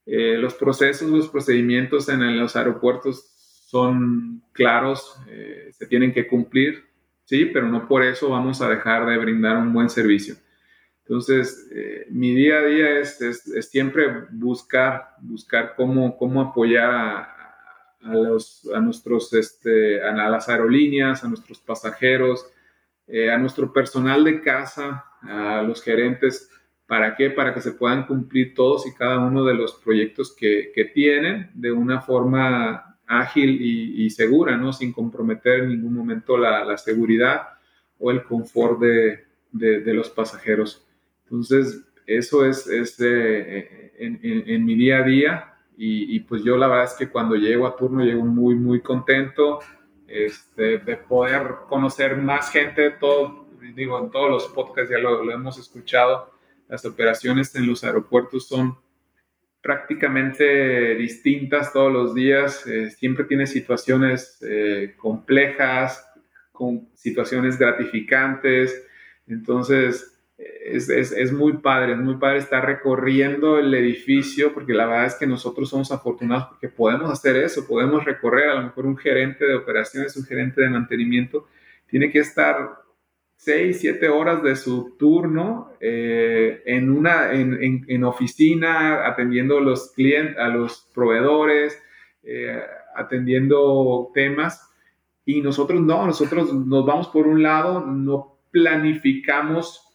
[0.06, 3.32] Eh, los procesos, los procedimientos en, los aeropuertos
[3.68, 6.86] son claros, eh, se tienen que cumplir
[7.26, 7.46] ¿sí?
[7.46, 10.36] Pero no por eso vamos a dejar de brindar un buen servicio.
[11.02, 17.20] Entonces, eh, mi día a día es, es, siempre buscar, buscar cómo, cómo apoyar a,
[18.02, 22.46] a, los, a nuestros, este, a las aerolíneas, a nuestros pasajeros,
[23.08, 26.50] eh, a nuestro personal de casa, a los gerentes.
[26.86, 27.30] ¿Para qué?
[27.30, 31.50] Para que se puedan cumplir todos y cada uno de los proyectos que, que tienen
[31.54, 34.72] de una forma ágil y, segura, ¿no?
[34.72, 37.42] Sin comprometer en ningún momento la, seguridad
[37.98, 39.24] o el confort de,
[39.94, 40.86] los pasajeros.
[41.24, 42.68] Entonces, eso es,
[43.00, 47.66] eh, en, mi día a día y, pues yo la verdad es que cuando llego
[47.66, 49.60] a turno llego muy, muy contento
[50.08, 55.58] este, de poder conocer más gente, todo, digo, en todos los podcasts ya lo hemos
[55.58, 56.32] escuchado,
[56.68, 58.76] las operaciones en los aeropuertos son
[59.66, 66.08] prácticamente distintas todos los días, eh, siempre tiene situaciones eh, complejas,
[66.52, 68.86] con situaciones gratificantes,
[69.26, 74.86] entonces es, es, es, muy padre, es muy padre estar recorriendo el edificio, porque la
[74.86, 78.86] verdad es que nosotros somos afortunados porque podemos hacer eso, podemos recorrer, a lo mejor
[78.86, 81.46] un gerente de operaciones, un gerente de mantenimiento,
[81.86, 82.82] tiene que estar
[83.36, 90.36] seis, siete horas de su turno eh, en una en, en, oficina, atendiendo los clientes,
[90.38, 91.80] a los proveedores,
[92.22, 92.60] eh,
[92.94, 94.70] atendiendo temas.
[95.24, 99.85] Y nosotros no, nosotros nos vamos por un lado, no planificamos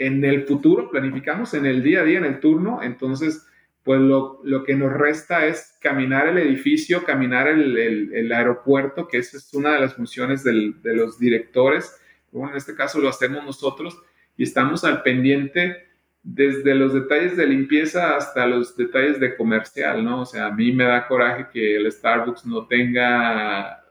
[0.00, 2.82] en el futuro, planificamos en el día a día, en el turno.
[2.82, 3.46] Entonces,
[3.84, 9.06] pues lo, lo que nos resta es caminar el edificio, caminar el, el, el aeropuerto,
[9.06, 11.96] que esa es una de las funciones del, de los directores
[12.32, 13.98] bueno, en este caso lo hacemos nosotros
[14.36, 15.88] y estamos al pendiente
[16.22, 20.22] desde los detalles de limpieza hasta los detalles de comercial, ¿no?
[20.22, 23.84] O sea, a mí me da coraje que el Starbucks no tenga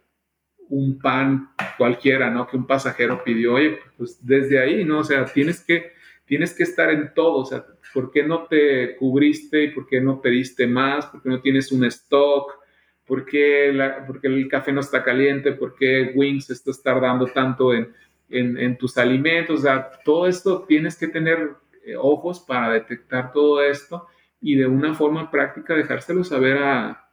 [0.69, 2.47] un pan cualquiera, ¿no?
[2.47, 4.99] Que un pasajero pidió, oye, pues desde ahí, ¿no?
[4.99, 5.93] O sea, tienes que,
[6.29, 9.99] tienes que estar en todo, o sea, ¿por qué no te cubriste y por qué
[9.99, 11.07] no pediste más?
[11.07, 12.53] ¿Por qué no tienes un stock?
[13.05, 15.51] ¿Por qué, la, el café no está caliente?
[15.51, 17.93] ¿Por qué Wings está tardando tanto en
[18.29, 23.61] en, tus alimentos, o sea, todo esto tienes que tener eh, ojos para detectar todo
[23.63, 24.07] esto
[24.41, 27.09] y de una forma práctica dejárselo saber a,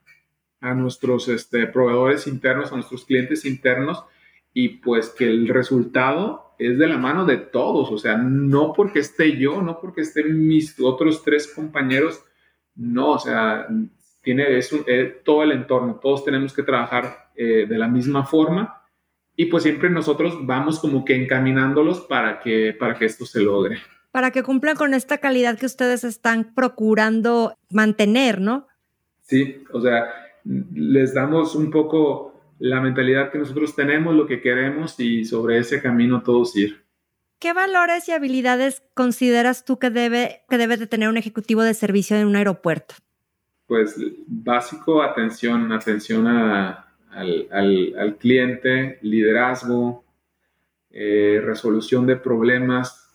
[0.60, 4.04] a nuestros este, proveedores internos, a nuestros clientes internos
[4.52, 9.00] y pues que el resultado es de la mano de todos, o sea, no porque
[9.00, 12.24] esté yo, no porque estén mis otros tres compañeros,
[12.74, 13.66] no, o sea,
[14.22, 18.82] tiene es eh, todo el entorno, todos tenemos que trabajar eh, de la misma forma
[19.36, 23.78] y pues siempre nosotros vamos como que encaminándolos para que, para que esto se logre.
[24.10, 28.66] Para que cumplan con esta calidad que ustedes están procurando mantener, ¿no?
[29.20, 30.06] Sí, o sea,
[30.44, 35.82] les damos un poco la mentalidad que nosotros tenemos, lo que queremos y sobre ese
[35.82, 36.84] camino todos ir.
[37.38, 41.74] ¿Qué valores y habilidades consideras tú que debe, que debe de tener un ejecutivo de
[41.74, 42.94] servicio en un aeropuerto?
[43.66, 50.04] Pues básico, atención, atención a, al, cliente, liderazgo,
[50.90, 53.14] eh, resolución de problemas.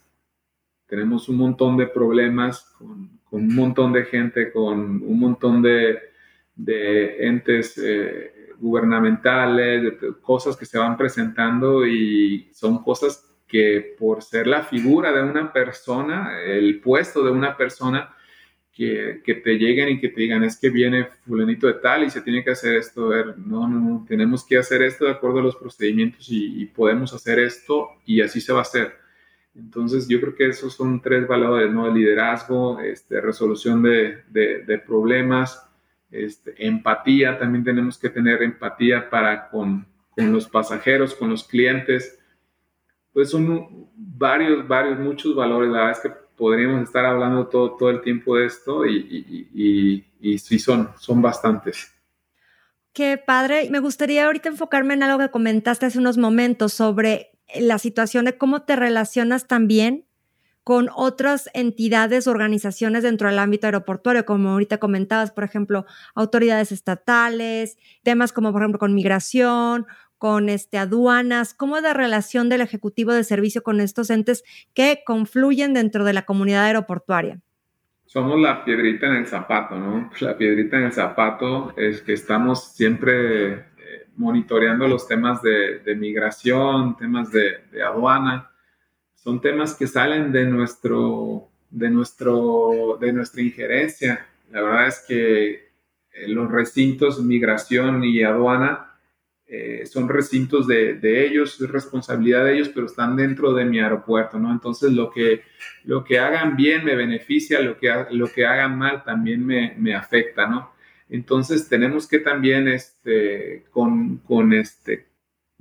[0.88, 6.11] Tenemos un montón de problemas con, un montón de gente, con un montón de,
[6.58, 14.48] entes eh, gubernamentales, de cosas que se van presentando y son cosas que por ser
[14.48, 18.16] la figura de una persona, el puesto de una persona,
[18.74, 22.22] que, te lleguen y que te digan, es que viene fulanito de tal y se
[22.22, 25.56] tiene que hacer esto, no, no, no, tenemos que hacer esto de acuerdo a los
[25.56, 28.94] procedimientos y, podemos hacer esto y así se va a hacer.
[29.54, 31.94] Entonces yo creo que esos son tres valores, ¿no?
[31.94, 35.70] liderazgo, este, resolución de, de, problemas,
[36.12, 42.20] este, empatía, también tenemos que tener empatía para con, con los pasajeros, con los clientes.
[43.14, 45.72] Pues son varios, varios, muchos valores.
[45.72, 50.38] La verdad es que podríamos estar hablando todo, todo el tiempo de esto y, y,
[50.38, 51.94] sí son, son bastantes.
[52.94, 53.70] Qué padre.
[53.70, 58.38] Me gustaría ahorita enfocarme en algo que comentaste hace unos momentos sobre la situación de
[58.38, 60.06] cómo te relacionas también
[60.64, 65.86] con otras entidades, organizaciones dentro del ámbito aeroportuario, como ahorita comentabas, por ejemplo,
[66.16, 69.88] autoridades estatales, temas como, por ejemplo, con migración,
[70.22, 71.56] con este, aduanas?
[71.56, 74.44] ¿Cómo es la relación del Ejecutivo de Servicio con estos entes
[74.76, 77.40] que confluyen dentro de la comunidad aeroportuaria?
[78.06, 80.12] Somos la piedrita en el zapato, ¿no?
[80.20, 83.64] La piedrita en el zapato es que estamos siempre eh,
[84.16, 88.51] monitoreando los temas de, migración, temas de, de aduana.
[89.24, 94.28] Son temas que salen de nuestro de, nuestro, de nuestra injerencia.
[94.52, 98.92] La verdad es que eh, los recintos migración y aduana
[99.48, 103.80] eh, son recintos de, de, ellos, es responsabilidad de ellos, pero están dentro de mi
[103.80, 104.52] aeropuerto, ¿no?
[104.52, 105.42] Entonces lo que,
[105.84, 109.94] lo que hagan bien me beneficia, lo que, lo que hagan mal también me, me
[109.94, 110.72] afecta, ¿no?
[111.10, 115.08] Entonces tenemos que también, este, con, con este,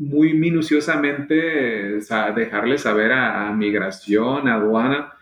[0.01, 1.35] muy minuciosamente,
[2.35, 5.13] dejarle saber a, a migración, aduana,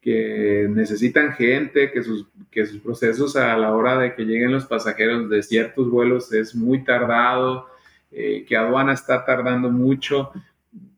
[0.00, 4.66] que necesitan gente, que sus, que sus procesos a la hora de que lleguen los
[4.66, 7.68] pasajeros de ciertos vuelos es muy tardado,
[8.10, 10.32] eh, que aduana está tardando mucho.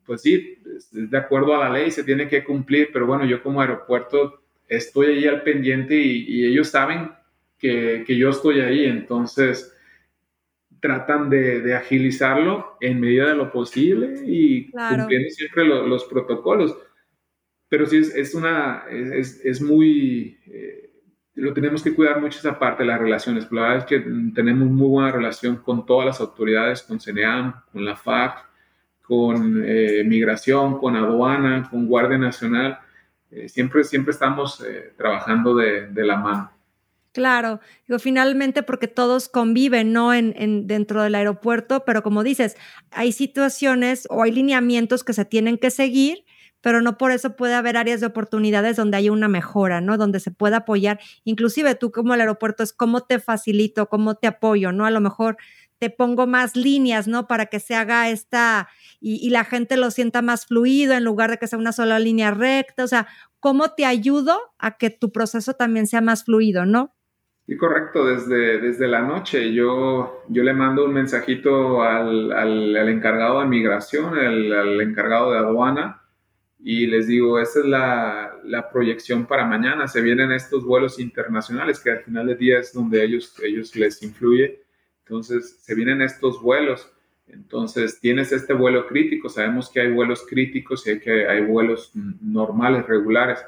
[0.06, 0.58] Pues sí,
[0.90, 5.08] de acuerdo a la ley se tiene que cumplir, pero bueno, yo como aeropuerto estoy
[5.08, 7.10] ahí al pendiente y, ellos saben
[7.58, 9.75] que, que, yo estoy ahí, entonces
[10.86, 16.76] tratan de, de, agilizarlo en medida de lo posible y cumpliendo siempre los protocolos
[17.68, 20.90] pero sí es, una, es, es muy, eh,
[21.34, 23.50] lo tenemos que cuidar mucho esa parte de las relaciones.
[23.50, 24.00] La verdad es que
[24.34, 28.46] tenemos muy buena relación con todas las autoridades, con CENEAM, con la FAC,
[29.02, 32.78] con eh, Migración, con Aduana, con Guardia Nacional.
[33.30, 34.64] Eh, siempre, siempre estamos
[34.96, 36.52] trabajando de, de, la mano.
[37.16, 40.12] Claro, digo, finalmente porque todos conviven, ¿no?
[40.12, 42.56] En, en, dentro del aeropuerto, pero como dices,
[42.90, 46.26] hay situaciones o hay lineamientos que se tienen que seguir
[46.62, 49.98] pero no por eso puede haber áreas de oportunidades donde haya una mejora, ¿no?
[49.98, 50.98] Donde se pueda apoyar.
[51.22, 54.84] Inclusive tú como el aeropuerto es cómo te facilito, cómo te apoyo, ¿no?
[54.84, 55.36] A lo mejor
[55.78, 57.28] te pongo más líneas, ¿no?
[57.28, 58.68] Para que se haga esta
[59.00, 62.32] y, la gente lo sienta más fluido en lugar de que sea una sola línea
[62.32, 62.82] recta.
[62.82, 63.06] O sea,
[63.38, 66.95] ¿cómo te ayudo a que tu proceso también sea más fluido, ¿no?
[67.46, 68.04] Sí, correcto.
[68.04, 74.18] Desde, desde la noche yo, yo le mando un mensajito al, al, encargado de migración,
[74.18, 76.02] al encargado de aduana,
[76.58, 79.86] y les digo, esa es la, la, proyección para mañana.
[79.86, 84.02] Se vienen estos vuelos internacionales que al final del día es donde ellos, ellos les
[84.02, 84.62] influye.
[85.04, 86.90] Entonces, se vienen estos vuelos.
[87.28, 89.28] Entonces, tienes este vuelo crítico.
[89.28, 93.38] Sabemos que hay vuelos críticos y que, hay vuelos normales, regulares.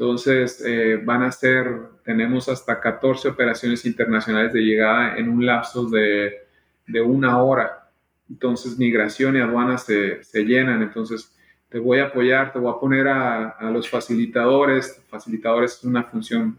[0.00, 5.90] Entonces, eh, van a ser, tenemos hasta 14 operaciones internacionales de llegada en un lapso
[5.90, 6.38] de,
[6.86, 7.90] de una hora.
[8.30, 10.80] Entonces, migración y aduanas se, se llenan.
[10.80, 11.36] Entonces,
[11.68, 15.02] te voy a apoyar, te voy a poner a, los facilitadores.
[15.06, 16.58] Facilitadores es una función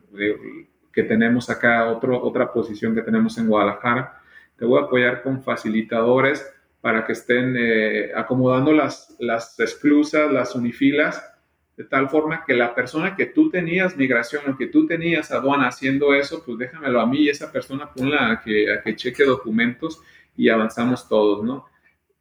[0.93, 4.21] que tenemos acá, otro, otra posición que tenemos en Guadalajara.
[4.55, 6.47] Te voy a apoyar con facilitadores
[6.79, 11.30] para que estén eh, acomodando las, las esclusas, las unifilas,
[11.77, 15.67] de tal forma que la persona que tú tenías migración o que tú tenías aduana
[15.67, 20.01] haciendo eso, pues déjamelo a mí y esa persona ponla a que, cheque documentos
[20.35, 21.65] y avanzamos todos, ¿no?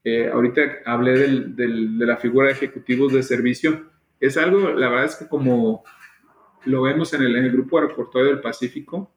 [0.03, 3.91] Eh, ahorita hablé de la figura de ejecutivos de servicio.
[4.19, 5.85] Es algo, la verdad es que como
[6.65, 9.13] lo vemos en el, grupo aeroportuario del Pacífico,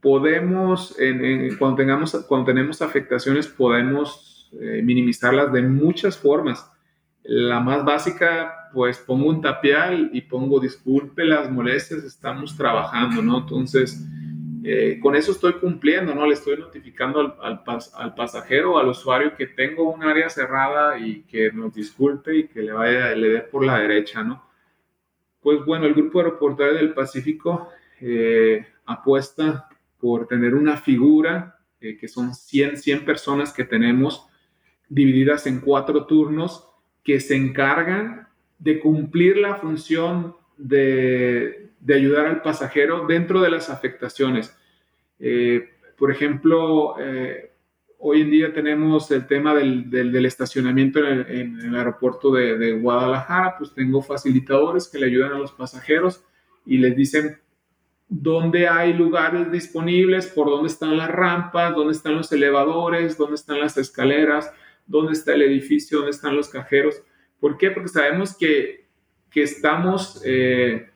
[0.00, 0.96] podemos,
[1.58, 6.70] cuando, tengamos, cuando tenemos afectaciones, podemos eh, minimizarlas de muchas formas.
[7.22, 13.38] La más básica, pues pongo un tapial y pongo disculpe las molestias, estamos trabajando, ¿no?
[13.38, 14.04] Entonces,
[14.64, 16.26] eh, con eso estoy cumpliendo, ¿no?
[16.26, 17.62] Le estoy notificando al,
[18.14, 22.72] pasajero, al usuario que tengo un área cerrada y que nos disculpe y que le
[22.72, 24.44] vaya, le dé por la derecha, ¿no?
[25.40, 27.68] Pues bueno, el Grupo Aeroportuario del Pacífico
[28.00, 29.68] eh, apuesta
[30.00, 34.26] por tener una figura eh, que son 100, 100 personas que tenemos
[34.88, 36.66] divididas en cuatro turnos
[37.02, 38.28] que se encargan
[38.64, 44.56] de cumplir la función de, de ayudar al pasajero dentro de las afectaciones.
[45.20, 47.52] Eh, por ejemplo, eh,
[47.98, 53.56] hoy en día tenemos el tema del, del, estacionamiento en el, aeropuerto de, de, Guadalajara,
[53.58, 56.24] pues tengo facilitadores que le ayudan a los pasajeros
[56.64, 57.38] y les dicen
[58.08, 63.60] dónde hay lugares disponibles, por dónde están las rampas, dónde están los elevadores, dónde están
[63.60, 64.50] las escaleras,
[64.86, 67.02] dónde está el edificio, dónde están los cajeros.
[67.44, 67.70] ¿Por qué?
[67.70, 68.86] Porque sabemos que,
[69.30, 70.22] que estamos...
[70.24, 70.88] Eh,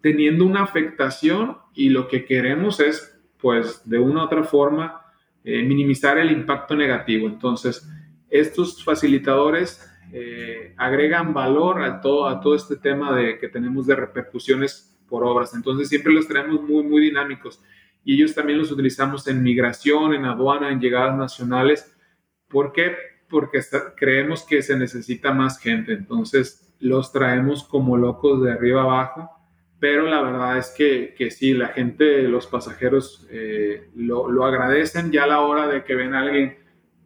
[0.00, 5.02] teniendo una afectación y lo que queremos es, pues, de una u otra forma,
[5.44, 7.26] eh, minimizar el impacto negativo.
[7.26, 7.88] Entonces,
[8.28, 13.96] estos facilitadores eh, agregan valor a todo, a todo este tema de, que tenemos de
[13.96, 15.54] repercusiones por obras.
[15.54, 17.62] Entonces, siempre los tenemos muy, muy dinámicos.
[18.04, 21.94] Y ellos también los utilizamos en migración, en aduana, en llegadas nacionales.
[22.48, 22.94] ¿Por qué?
[23.28, 23.60] Porque
[23.96, 29.30] creemos que se necesita más gente, entonces los traemos como locos de arriba abajo,
[29.80, 35.12] pero la verdad es que, que sí, la gente, los pasajeros eh, lo, lo, agradecen
[35.12, 36.56] ya a la hora de que ven a alguien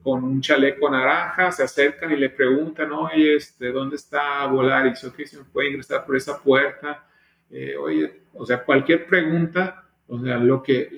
[0.03, 5.05] con un chaleco naranja, se acercan y le preguntan, oye, este, ¿dónde está Volaris?
[5.05, 7.07] ¿O qué se puede ingresar por esa puerta?
[7.51, 9.82] Eh, oye, o sea, cualquier pregunta,
[10.13, 10.91] o sea, lo que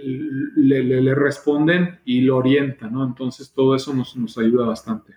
[0.56, 3.06] le, responden y lo orientan, ¿no?
[3.06, 5.14] Entonces todo eso nos, nos ayuda bastante.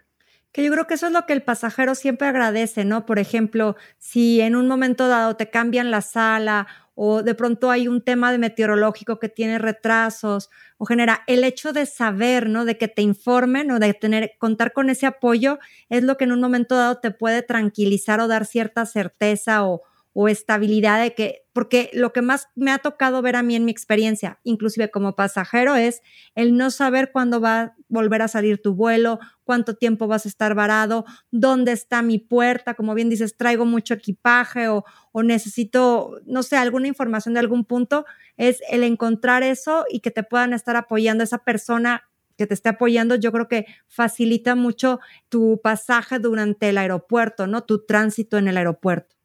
[0.51, 3.07] Que yo creo que eso es lo que el pasajero siempre agradece, ¿no?
[3.07, 7.87] Por ejemplo, si en un momento dado te cambian la sala o de pronto hay
[7.87, 12.65] un tema de meteorológico que tiene retrasos o genera el hecho de saber, ¿no?
[12.65, 15.57] De que te informen o de tener contar con ese apoyo
[15.89, 19.81] es lo que en un momento dado te puede tranquilizar o dar cierta certeza o,
[20.19, 23.65] o estabilidad de que, porque lo que más me ha tocado ver a mí en
[23.65, 26.01] mi experiencia, inclusive como pasajero, es
[26.33, 30.29] el no saber cuándo va a volver a salir tu vuelo, cuánto tiempo vas a
[30.29, 36.41] estar varado, dónde está mi puerta, como bien dices, traigo mucho equipaje o, necesito, no
[36.41, 38.03] sé, alguna información de algún punto,
[38.37, 42.09] es el encontrar eso y que te puedan estar apoyando esa persona
[42.39, 44.99] que te esté apoyando, yo creo que facilita mucho
[45.29, 47.65] tu pasaje durante el aeropuerto, ¿no?
[47.65, 49.16] Tu tránsito en el aeropuerto.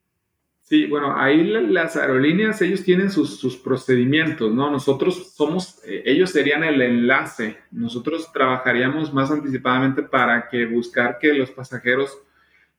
[0.72, 4.70] Sí, bueno, ahí las aerolíneas, ellos tienen sus, procedimientos, ¿no?
[4.70, 7.58] Nosotros somos, eh, ellos serían el enlace.
[7.70, 12.16] Nosotros trabajaríamos más anticipadamente para que buscar que los pasajeros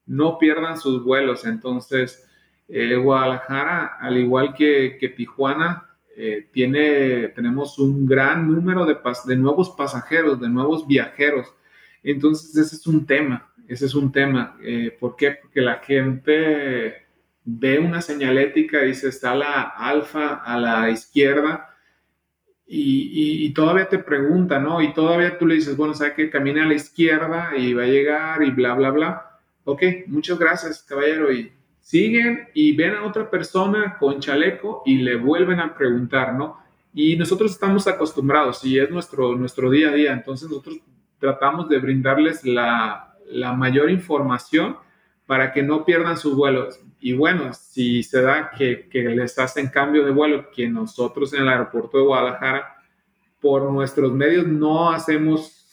[0.07, 1.45] no pierdan sus vuelos.
[1.45, 2.27] Entonces,
[2.67, 5.87] eh, Guadalajara, al igual que, Tijuana,
[6.17, 11.53] eh, tiene, tenemos un gran número de, de nuevos pasajeros, de nuevos viajeros.
[12.01, 14.57] Entonces, ese es un tema, ese es un tema.
[14.99, 15.37] ¿Por qué?
[15.43, 17.02] Porque la gente
[17.45, 21.69] ve una señalética, dice está la alfa a la izquierda
[22.65, 24.81] y, todavía te pregunta, ¿no?
[24.81, 27.87] Y todavía tú le dices, bueno, sabe que camine a la izquierda y va a
[27.87, 29.39] llegar y bla, bla, bla.
[29.65, 31.31] Ok, muchas gracias, caballero.
[31.31, 36.57] Y siguen y ven a otra persona con chaleco y le vuelven a preguntar, ¿no?
[36.93, 40.77] Y nosotros estamos acostumbrados y es nuestro, nuestro día a día, entonces nosotros
[41.19, 44.77] tratamos de brindarles la, la mayor información
[45.25, 46.79] para que no pierdan sus vuelos.
[46.99, 51.43] Y bueno, si se da que, que les hacen cambio de vuelo, que nosotros en
[51.43, 52.75] el aeropuerto de Guadalajara,
[53.39, 55.63] por nuestros medios no hacemos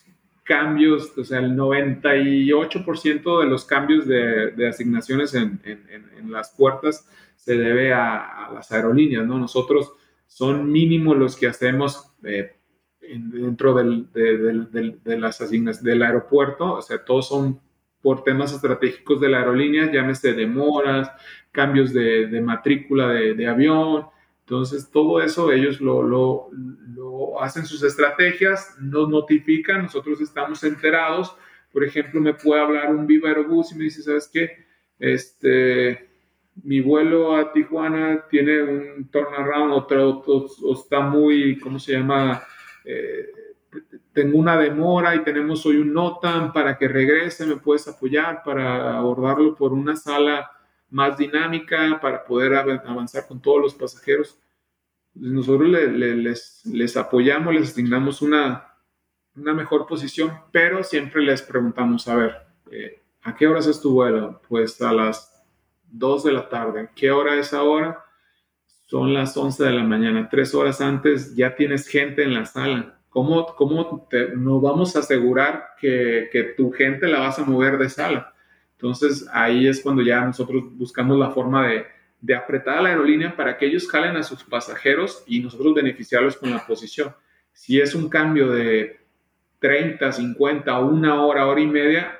[0.50, 5.86] cambios, o sea, el 98% de los cambios de, de asignaciones en, en,
[6.18, 9.38] en, las puertas se debe a, a, las aerolíneas, ¿no?
[9.38, 9.92] Nosotros
[10.26, 12.56] son mínimos los que hacemos eh,
[13.00, 17.60] dentro del, de, de, las asignaciones del aeropuerto, o sea, todos son
[18.02, 21.10] por temas estratégicos de la aerolínea, llámese demoras,
[21.52, 24.06] cambios de, matrícula de, avión.
[24.40, 31.36] Entonces, todo eso ellos lo, lo, hacen sus estrategias, nos notifican, nosotros estamos enterados.
[31.72, 34.66] Por ejemplo, me puede hablar un Viva Aerobús y me dice, ¿sabes qué?
[34.98, 36.08] Este,
[36.64, 42.42] mi vuelo a Tijuana tiene un turnaround, o está muy, ¿cómo se llama?
[42.84, 43.30] Eh,
[44.20, 48.98] tengo una demora y tenemos hoy un NOTAM para que regrese, me puedes apoyar para
[48.98, 50.50] abordarlo por una sala
[50.90, 54.38] más dinámica, para poder avanzar con todos los pasajeros.
[55.14, 58.74] Nosotros les, les, apoyamos, les asignamos una,
[59.36, 62.36] una mejor posición, pero siempre les preguntamos, a ver,
[62.70, 64.42] eh, ¿a qué horas es tu vuelo?
[64.50, 65.42] Pues a las
[65.84, 66.90] 2 de la tarde.
[66.94, 68.04] ¿Qué hora es ahora?
[68.84, 70.28] Son las 11 de la mañana.
[70.28, 75.70] Tres horas antes ya tienes gente en la sala ¿Cómo, cómo nos vamos a asegurar
[75.78, 78.32] que, que, tu gente la vas a mover de sala?
[78.72, 81.86] Entonces ahí es cuando ya nosotros buscamos la forma de,
[82.20, 86.36] de apretar a la aerolínea para que ellos jalen a sus pasajeros y nosotros beneficiarlos
[86.36, 87.14] con la posición.
[87.52, 89.00] Si es un cambio de
[89.58, 92.16] 30, 50, una hora, hora y media,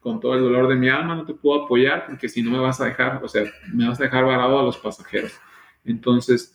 [0.00, 2.58] con todo el dolor de mi alma no te puedo apoyar porque si no me
[2.58, 5.32] vas a dejar, o sea, me vas a dejar varado a los pasajeros.
[5.84, 6.54] Entonces,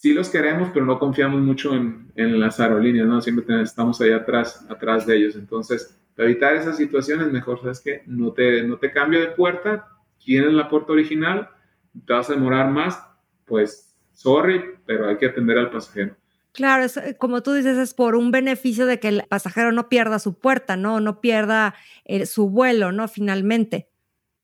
[0.00, 3.20] sí los queremos, pero no confiamos mucho en, en las aerolíneas, ¿no?
[3.20, 5.36] Siempre estamos ahí atrás, atrás de ellos.
[5.36, 9.88] Entonces, para evitar esas situaciones, mejor, ¿sabes que No te, no te cambio de puerta,
[10.24, 11.50] tienes la puerta original,
[12.06, 12.98] te vas a demorar más,
[13.44, 16.16] pues, sorry, pero hay que atender al pasajero.
[16.52, 20.18] Claro, es, como tú dices, es por un beneficio de que el pasajero no pierda
[20.18, 21.00] su puerta, ¿no?
[21.00, 21.74] No pierda
[22.06, 23.06] eh, su vuelo, ¿no?
[23.06, 23.90] Finalmente.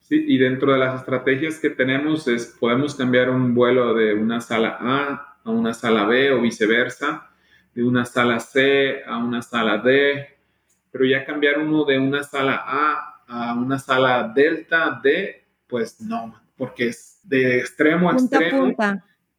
[0.01, 4.43] Sí, y dentro de las estrategias que tenemos es, podemos cambiar un vuelo de una
[4.43, 7.31] sala A a una sala B o viceversa,
[7.75, 10.29] de una sala C a una sala D,
[10.91, 16.41] pero ya cambiar uno de una sala A a una sala Delta D, pues no,
[16.57, 18.75] porque es de extremo a extremo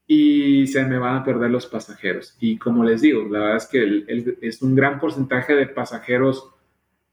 [0.08, 2.36] y se me van a perder los pasajeros.
[2.40, 6.50] Y como les digo, la verdad es que es un gran porcentaje de pasajeros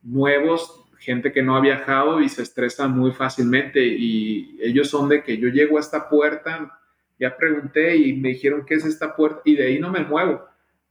[0.02, 5.22] nuevos, gente que no ha viajado y se estresa muy fácilmente y ellos son de
[5.22, 6.78] que yo llego a esta puerta,
[7.18, 10.44] ya pregunté y me dijeron qué es esta puerta y de ahí no me muevo.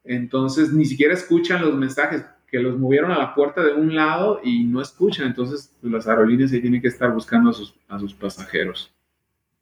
[0.03, 4.39] Entonces ni siquiera escuchan los mensajes que los movieron a la puerta de un lado
[4.43, 5.27] y no escuchan.
[5.27, 8.93] Entonces pues, las aerolíneas ahí tienen que estar buscando a sus, a sus pasajeros.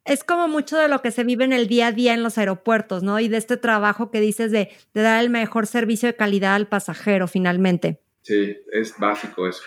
[0.04, 2.36] Es como mucho de lo que se vive en el día a día en los
[2.36, 3.20] aeropuertos, ¿no?
[3.20, 6.66] Y de este trabajo que dices de, de dar el mejor servicio de calidad al
[6.66, 8.00] pasajero finalmente.
[8.22, 9.62] Sí, es básico eso.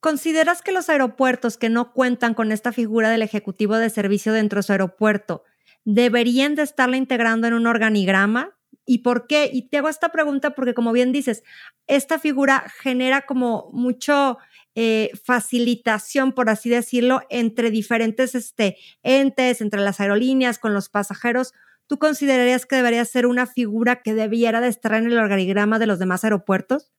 [0.00, 4.60] ¿Consideras que los aeropuertos que no cuentan con esta figura del ejecutivo de servicio dentro
[4.60, 5.44] de su aeropuerto
[5.90, 8.54] deberían de estarla integrando en un organigrama?
[8.84, 9.48] ¿Y por qué?
[9.50, 11.44] Y te hago esta pregunta porque, como bien dices,
[11.86, 14.36] esta figura genera como mucho
[14.74, 21.54] eh, facilitación, por así decirlo, entre diferentes este, entes, entre las aerolíneas, con los pasajeros.
[21.86, 25.86] ¿Tú considerarías que debería ser una figura que debiera de estar en el organigrama de
[25.86, 26.92] los demás aeropuertos?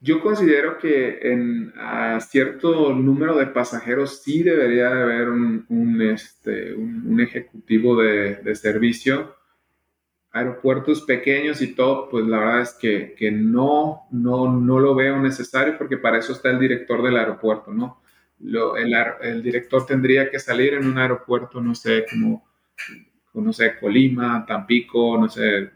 [0.00, 6.74] Yo considero que en a cierto número de pasajeros sí debería de haber un, este,
[6.74, 9.34] un, ejecutivo de, de, servicio.
[10.32, 15.18] Aeropuertos pequeños y todo, pues la verdad es que, que, no, no, no lo veo
[15.18, 18.02] necesario porque para eso está el director del aeropuerto, ¿no?
[18.40, 22.46] Lo, el, el, director tendría que salir en un aeropuerto, no sé, como,
[23.32, 25.70] no sé, Colima, Tampico, no sé,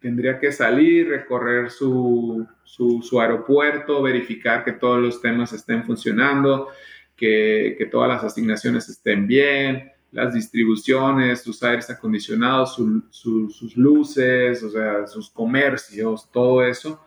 [0.00, 6.68] tendría que salir, recorrer su, su, aeropuerto, verificar que todos los temas estén funcionando,
[7.16, 12.76] que, que, todas las asignaciones estén bien, las distribuciones, sus aires acondicionados,
[13.10, 17.04] sus luces, o sea, sus comercios, todo eso,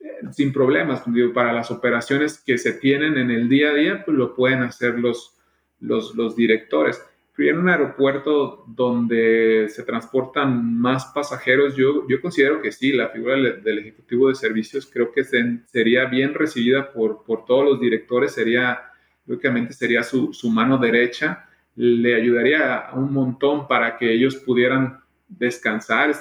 [0.00, 1.02] eh, sin problemas.
[1.06, 4.62] Digo, para las operaciones que se tienen en el día a día, pues lo pueden
[4.62, 5.36] hacer los,
[5.80, 7.00] los, los directores
[7.38, 13.36] en un aeropuerto donde se transportan más pasajeros, yo, yo considero que sí, la figura
[13.36, 18.80] del, ejecutivo de servicios creo que sería bien recibida por, por todos los directores, sería,
[19.26, 26.12] lógicamente sería su, su mano derecha, le ayudaría un montón para que ellos pudieran descansar,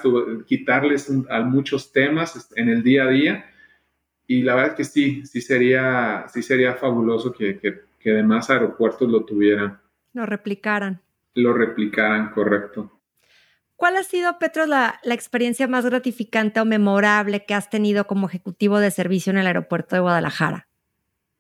[0.46, 3.46] quitarles a muchos temas en el día a día.
[4.28, 9.10] Y la verdad que sí, sí sería, sí sería fabuloso que, que, que demás aeropuertos
[9.10, 9.80] lo tuvieran.
[10.14, 11.05] Lo replicaran
[11.36, 12.92] lo replicaran, correcto.
[13.76, 18.80] ¿Cuál ha sido, Petro, la, experiencia más gratificante o memorable que has tenido como ejecutivo
[18.80, 20.68] de servicio en el aeropuerto de Guadalajara?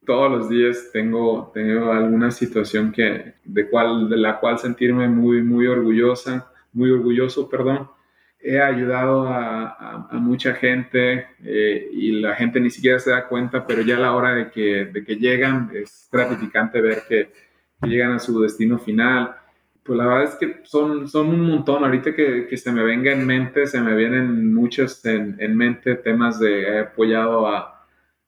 [0.05, 5.41] Todos los días tengo, tengo alguna situación que, de, cual, de la cual sentirme muy,
[5.41, 7.89] muy orgullosa, muy orgulloso, perdón.
[8.39, 13.81] He ayudado a, mucha gente eh, y la gente ni siquiera se da cuenta, pero
[13.81, 17.31] ya a la hora de que, de que llegan es gratificante ver que
[17.81, 19.35] llegan a su destino final
[19.85, 21.83] pues la verdad es que son, son un montón.
[21.83, 25.95] Ahorita que, que se me venga en mente, se me vienen muchos en, en mente
[25.95, 27.85] temas de he apoyado a,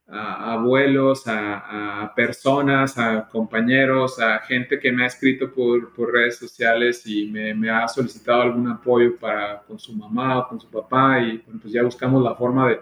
[0.07, 6.13] a abuelos, a, a, personas, a compañeros, a gente que me ha escrito por, por
[6.13, 10.61] redes sociales y me, me, ha solicitado algún apoyo para con su mamá o con
[10.61, 12.79] su papá y pues ya buscamos la forma de,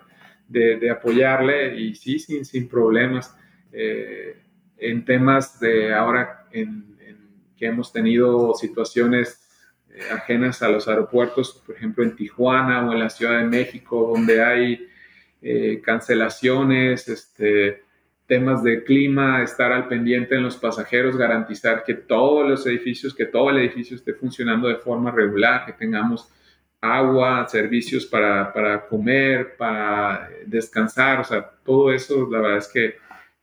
[0.50, 3.36] de, de apoyarle y sí, sin, sin problemas.
[3.72, 4.38] Eh,
[4.78, 6.95] en temas de ahora en
[7.58, 9.42] que hemos tenido situaciones
[9.90, 14.12] eh, ajenas a los aeropuertos, por ejemplo en Tijuana o en la Ciudad de México,
[14.14, 14.88] donde hay
[15.42, 17.84] eh, cancelaciones, este,
[18.28, 23.26] temas de clima, estar al pendiente en los pasajeros, garantizar que todos los edificios, que
[23.26, 26.32] todo el edificio esté funcionando de forma regular, que tengamos
[26.82, 32.96] agua, servicios para, para comer, para descansar, o sea, todo eso, la verdad es que,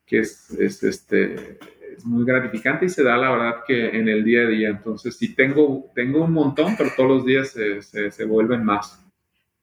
[0.07, 1.59] que es, es este,
[2.03, 4.69] es muy gratificante y se da la verdad que en el día a día.
[4.71, 9.05] Entonces, sí, tengo, tengo un montón, pero todos los días se, se, vuelven más.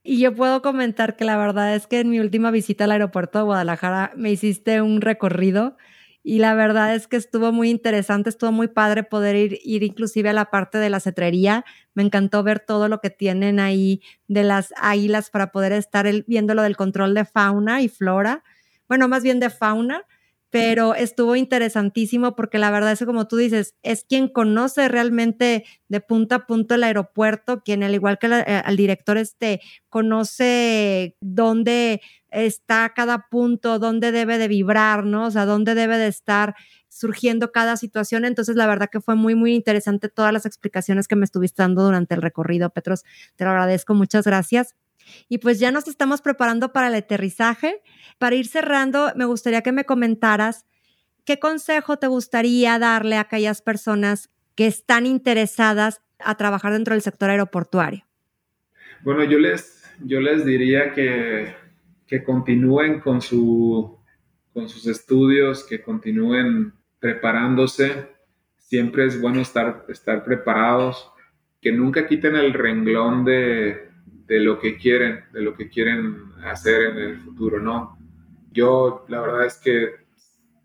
[0.03, 3.39] Y yo puedo comentar que la verdad es que en mi última visita al aeropuerto
[3.39, 5.75] de Guadalajara me hiciste un recorrido
[6.23, 10.29] y la verdad es que estuvo muy interesante, estuvo muy padre poder ir, ir inclusive
[10.29, 11.65] a la parte de la cetrería.
[11.93, 16.53] Me encantó ver todo lo que tienen ahí de las águilas para poder estar viendo
[16.53, 18.43] lo del control de fauna y flora.
[18.87, 20.05] Bueno, más bien de fauna
[20.49, 25.65] pero estuvo interesantísimo porque la verdad es que como tú dices, es quien conoce realmente
[25.89, 31.15] de punta a punta el aeropuerto, quien al igual que eh, al director este conoce
[31.21, 35.27] dónde está cada punto, dónde debe de vibrar, ¿no?
[35.27, 36.55] O sea, dónde debe de estar
[36.89, 38.25] surgiendo cada situación.
[38.25, 41.83] Entonces, la verdad que fue muy, muy interesante todas las explicaciones que me estuviste dando
[41.83, 43.03] durante el recorrido, Petros.
[43.35, 44.75] Te lo agradezco, muchas gracias.
[45.27, 47.81] Y pues ya nos estamos preparando para el aterrizaje.
[48.17, 50.65] Para ir cerrando, me gustaría que me comentaras
[51.25, 57.01] qué consejo te gustaría darle a aquellas personas que están interesadas a trabajar dentro del
[57.01, 58.03] sector aeroportuario.
[59.03, 61.53] Bueno, yo les, yo les diría que,
[62.07, 63.99] que continúen con, su,
[64.53, 68.09] con sus estudios, que continúen preparándose.
[68.57, 71.11] Siempre es bueno estar, estar preparados,
[71.61, 73.88] que nunca quiten el renglón de,
[74.29, 77.97] de lo que quieren, de lo que quieren hacer en el futuro, ¿no?
[78.51, 79.95] Yo la verdad es que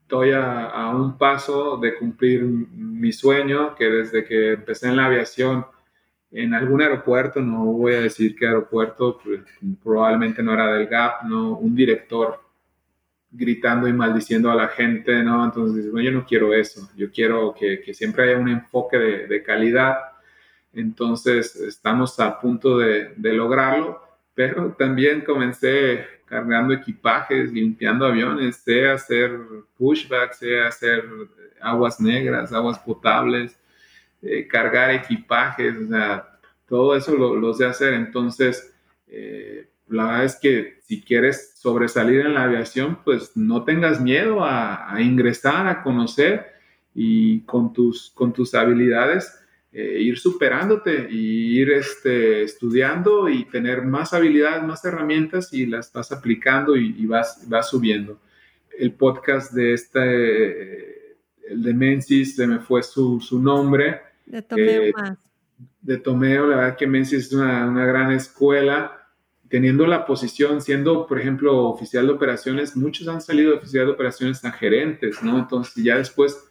[0.02, 5.66] estoy a, un paso de cumplir mi sueño, que desde que empecé en la aviación,
[6.30, 9.40] en algún aeropuerto, no voy a decir qué aeropuerto, pues,
[9.82, 11.56] probablemente no era del GAP, ¿no?
[11.56, 12.40] Un director
[13.30, 15.44] gritando y maldiciendo a la gente, ¿no?
[15.44, 19.96] Entonces, bueno, yo no quiero eso, yo quiero que, siempre haya un enfoque de, calidad,
[20.74, 24.02] entonces estamos a punto de, de lograrlo,
[24.34, 29.38] pero también comencé cargando equipajes, limpiando aviones, sé hacer
[29.76, 31.04] pushback, sé hacer
[31.60, 33.58] aguas negras, aguas potables,
[34.22, 37.94] eh, cargar equipajes, o sea, todo eso lo, lo sé hacer.
[37.94, 38.74] Entonces,
[39.06, 44.42] eh, la verdad es que si quieres sobresalir en la aviación, pues no tengas miedo
[44.42, 46.54] a, a ingresar, a conocer
[46.94, 49.40] y con tus, con tus habilidades
[49.74, 55.92] eh, ir superándote y ir este, estudiando y tener más habilidades, más herramientas y las
[55.92, 58.20] vas aplicando y, y vas, vas subiendo.
[58.78, 61.16] El podcast de este,
[61.48, 65.18] el de Mensis, se me fue su, su nombre, de Tomeo eh, más.
[65.80, 69.00] De Tomeo, la verdad que Menzies es una, una, gran escuela.
[69.48, 73.92] Teniendo la posición, siendo, por ejemplo, oficial de operaciones, muchos han salido de oficial de
[73.92, 75.38] operaciones a gerentes, ¿no?
[75.38, 76.48] Entonces ya después,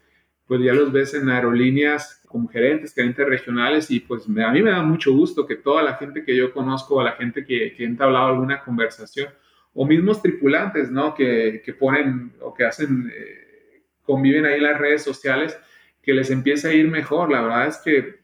[0.47, 4.61] pues ya los ves en aerolíneas como gerentes, gerentes regionales, y pues me, a mí
[4.61, 7.73] me da mucho gusto que toda la gente que yo conozco, a la gente que,
[7.75, 9.29] que ha entablado alguna conversación,
[9.73, 11.13] o mismos tripulantes, ¿no?
[11.13, 15.57] Que, que ponen o que hacen, eh, conviven ahí en las redes sociales,
[16.01, 17.31] que les empiece a ir mejor.
[17.31, 18.19] La verdad es que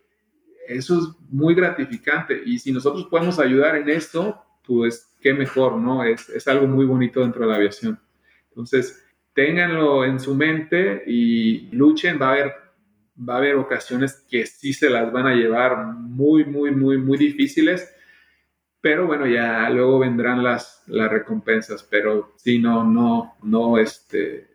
[0.68, 6.04] eso es muy gratificante y si nosotros podemos ayudar en esto, pues qué mejor, ¿no?
[6.04, 8.00] Es, es algo muy bonito dentro de la aviación.
[8.50, 9.04] Entonces,
[9.34, 12.54] ténganlo en su mente y luchen, va a haber,
[13.18, 17.18] va a haber ocasiones que sí se las van a llevar muy, muy, muy, muy
[17.18, 17.94] difíciles,
[18.82, 24.48] pero bueno, ya luego vendrán las, las recompensas, pero sí, no, no, no, este,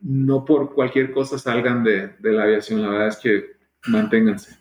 [0.00, 2.82] no por cualquier cosa salgan de, de, la aviación.
[2.82, 3.52] La verdad es que
[3.88, 4.56] manténganse.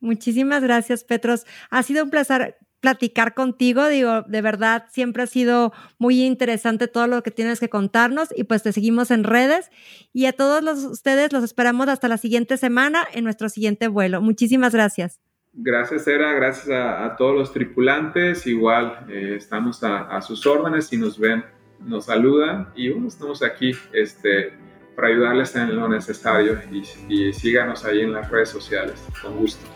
[0.00, 1.46] Muchísimas gracias, Petros.
[1.70, 2.56] Ha sido un placer
[2.86, 3.88] platicar contigo.
[3.88, 8.44] Digo, de verdad, siempre ha sido muy interesante todo lo que tienes que contarnos y
[8.44, 9.70] pues te seguimos en redes.
[10.12, 14.20] Y a todos los, ustedes los esperamos hasta la siguiente semana en nuestro siguiente vuelo.
[14.20, 15.18] Muchísimas gracias.
[15.52, 16.32] Gracias, Era.
[16.34, 18.46] Gracias a, todos los tripulantes.
[18.46, 20.86] Igual eh, estamos a, sus órdenes.
[20.86, 21.44] Si nos ven,
[21.80, 22.68] nos saludan.
[22.76, 24.52] Y bueno, estamos aquí este,
[24.94, 29.04] para ayudarles en lo necesario y, y síganos ahí en las redes sociales.
[29.20, 29.75] Con gusto.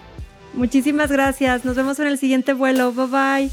[0.55, 1.65] Muchísimas gracias.
[1.65, 2.93] Nos vemos en el siguiente vuelo.
[2.93, 3.51] Bye bye.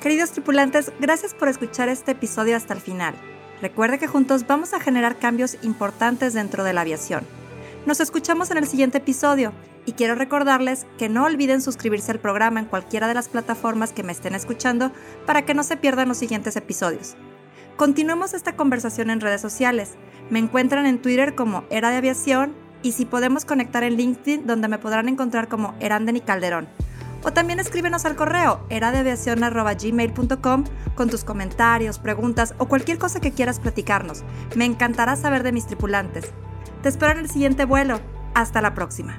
[0.00, 3.14] Queridos tripulantes, gracias por escuchar este episodio hasta el final.
[3.60, 7.26] Recuerde que juntos vamos a generar cambios importantes dentro de la aviación.
[7.84, 9.52] Nos escuchamos en el siguiente episodio
[9.84, 14.02] y quiero recordarles que no olviden suscribirse al programa en cualquiera de las plataformas que
[14.02, 14.90] me estén escuchando
[15.26, 17.16] para que no se pierdan los siguientes episodios.
[17.80, 19.92] Continuemos esta conversación en redes sociales.
[20.28, 24.68] Me encuentran en Twitter como Era de Aviación y si podemos conectar en LinkedIn donde
[24.68, 26.68] me podrán encontrar como Eranden y Calderón.
[27.24, 30.64] O también escríbenos al correo eradeaviacion.gmail.com
[30.94, 34.24] con tus comentarios, preguntas o cualquier cosa que quieras platicarnos.
[34.56, 36.26] Me encantará saber de mis tripulantes.
[36.82, 37.98] Te espero en el siguiente vuelo.
[38.34, 39.18] Hasta la próxima.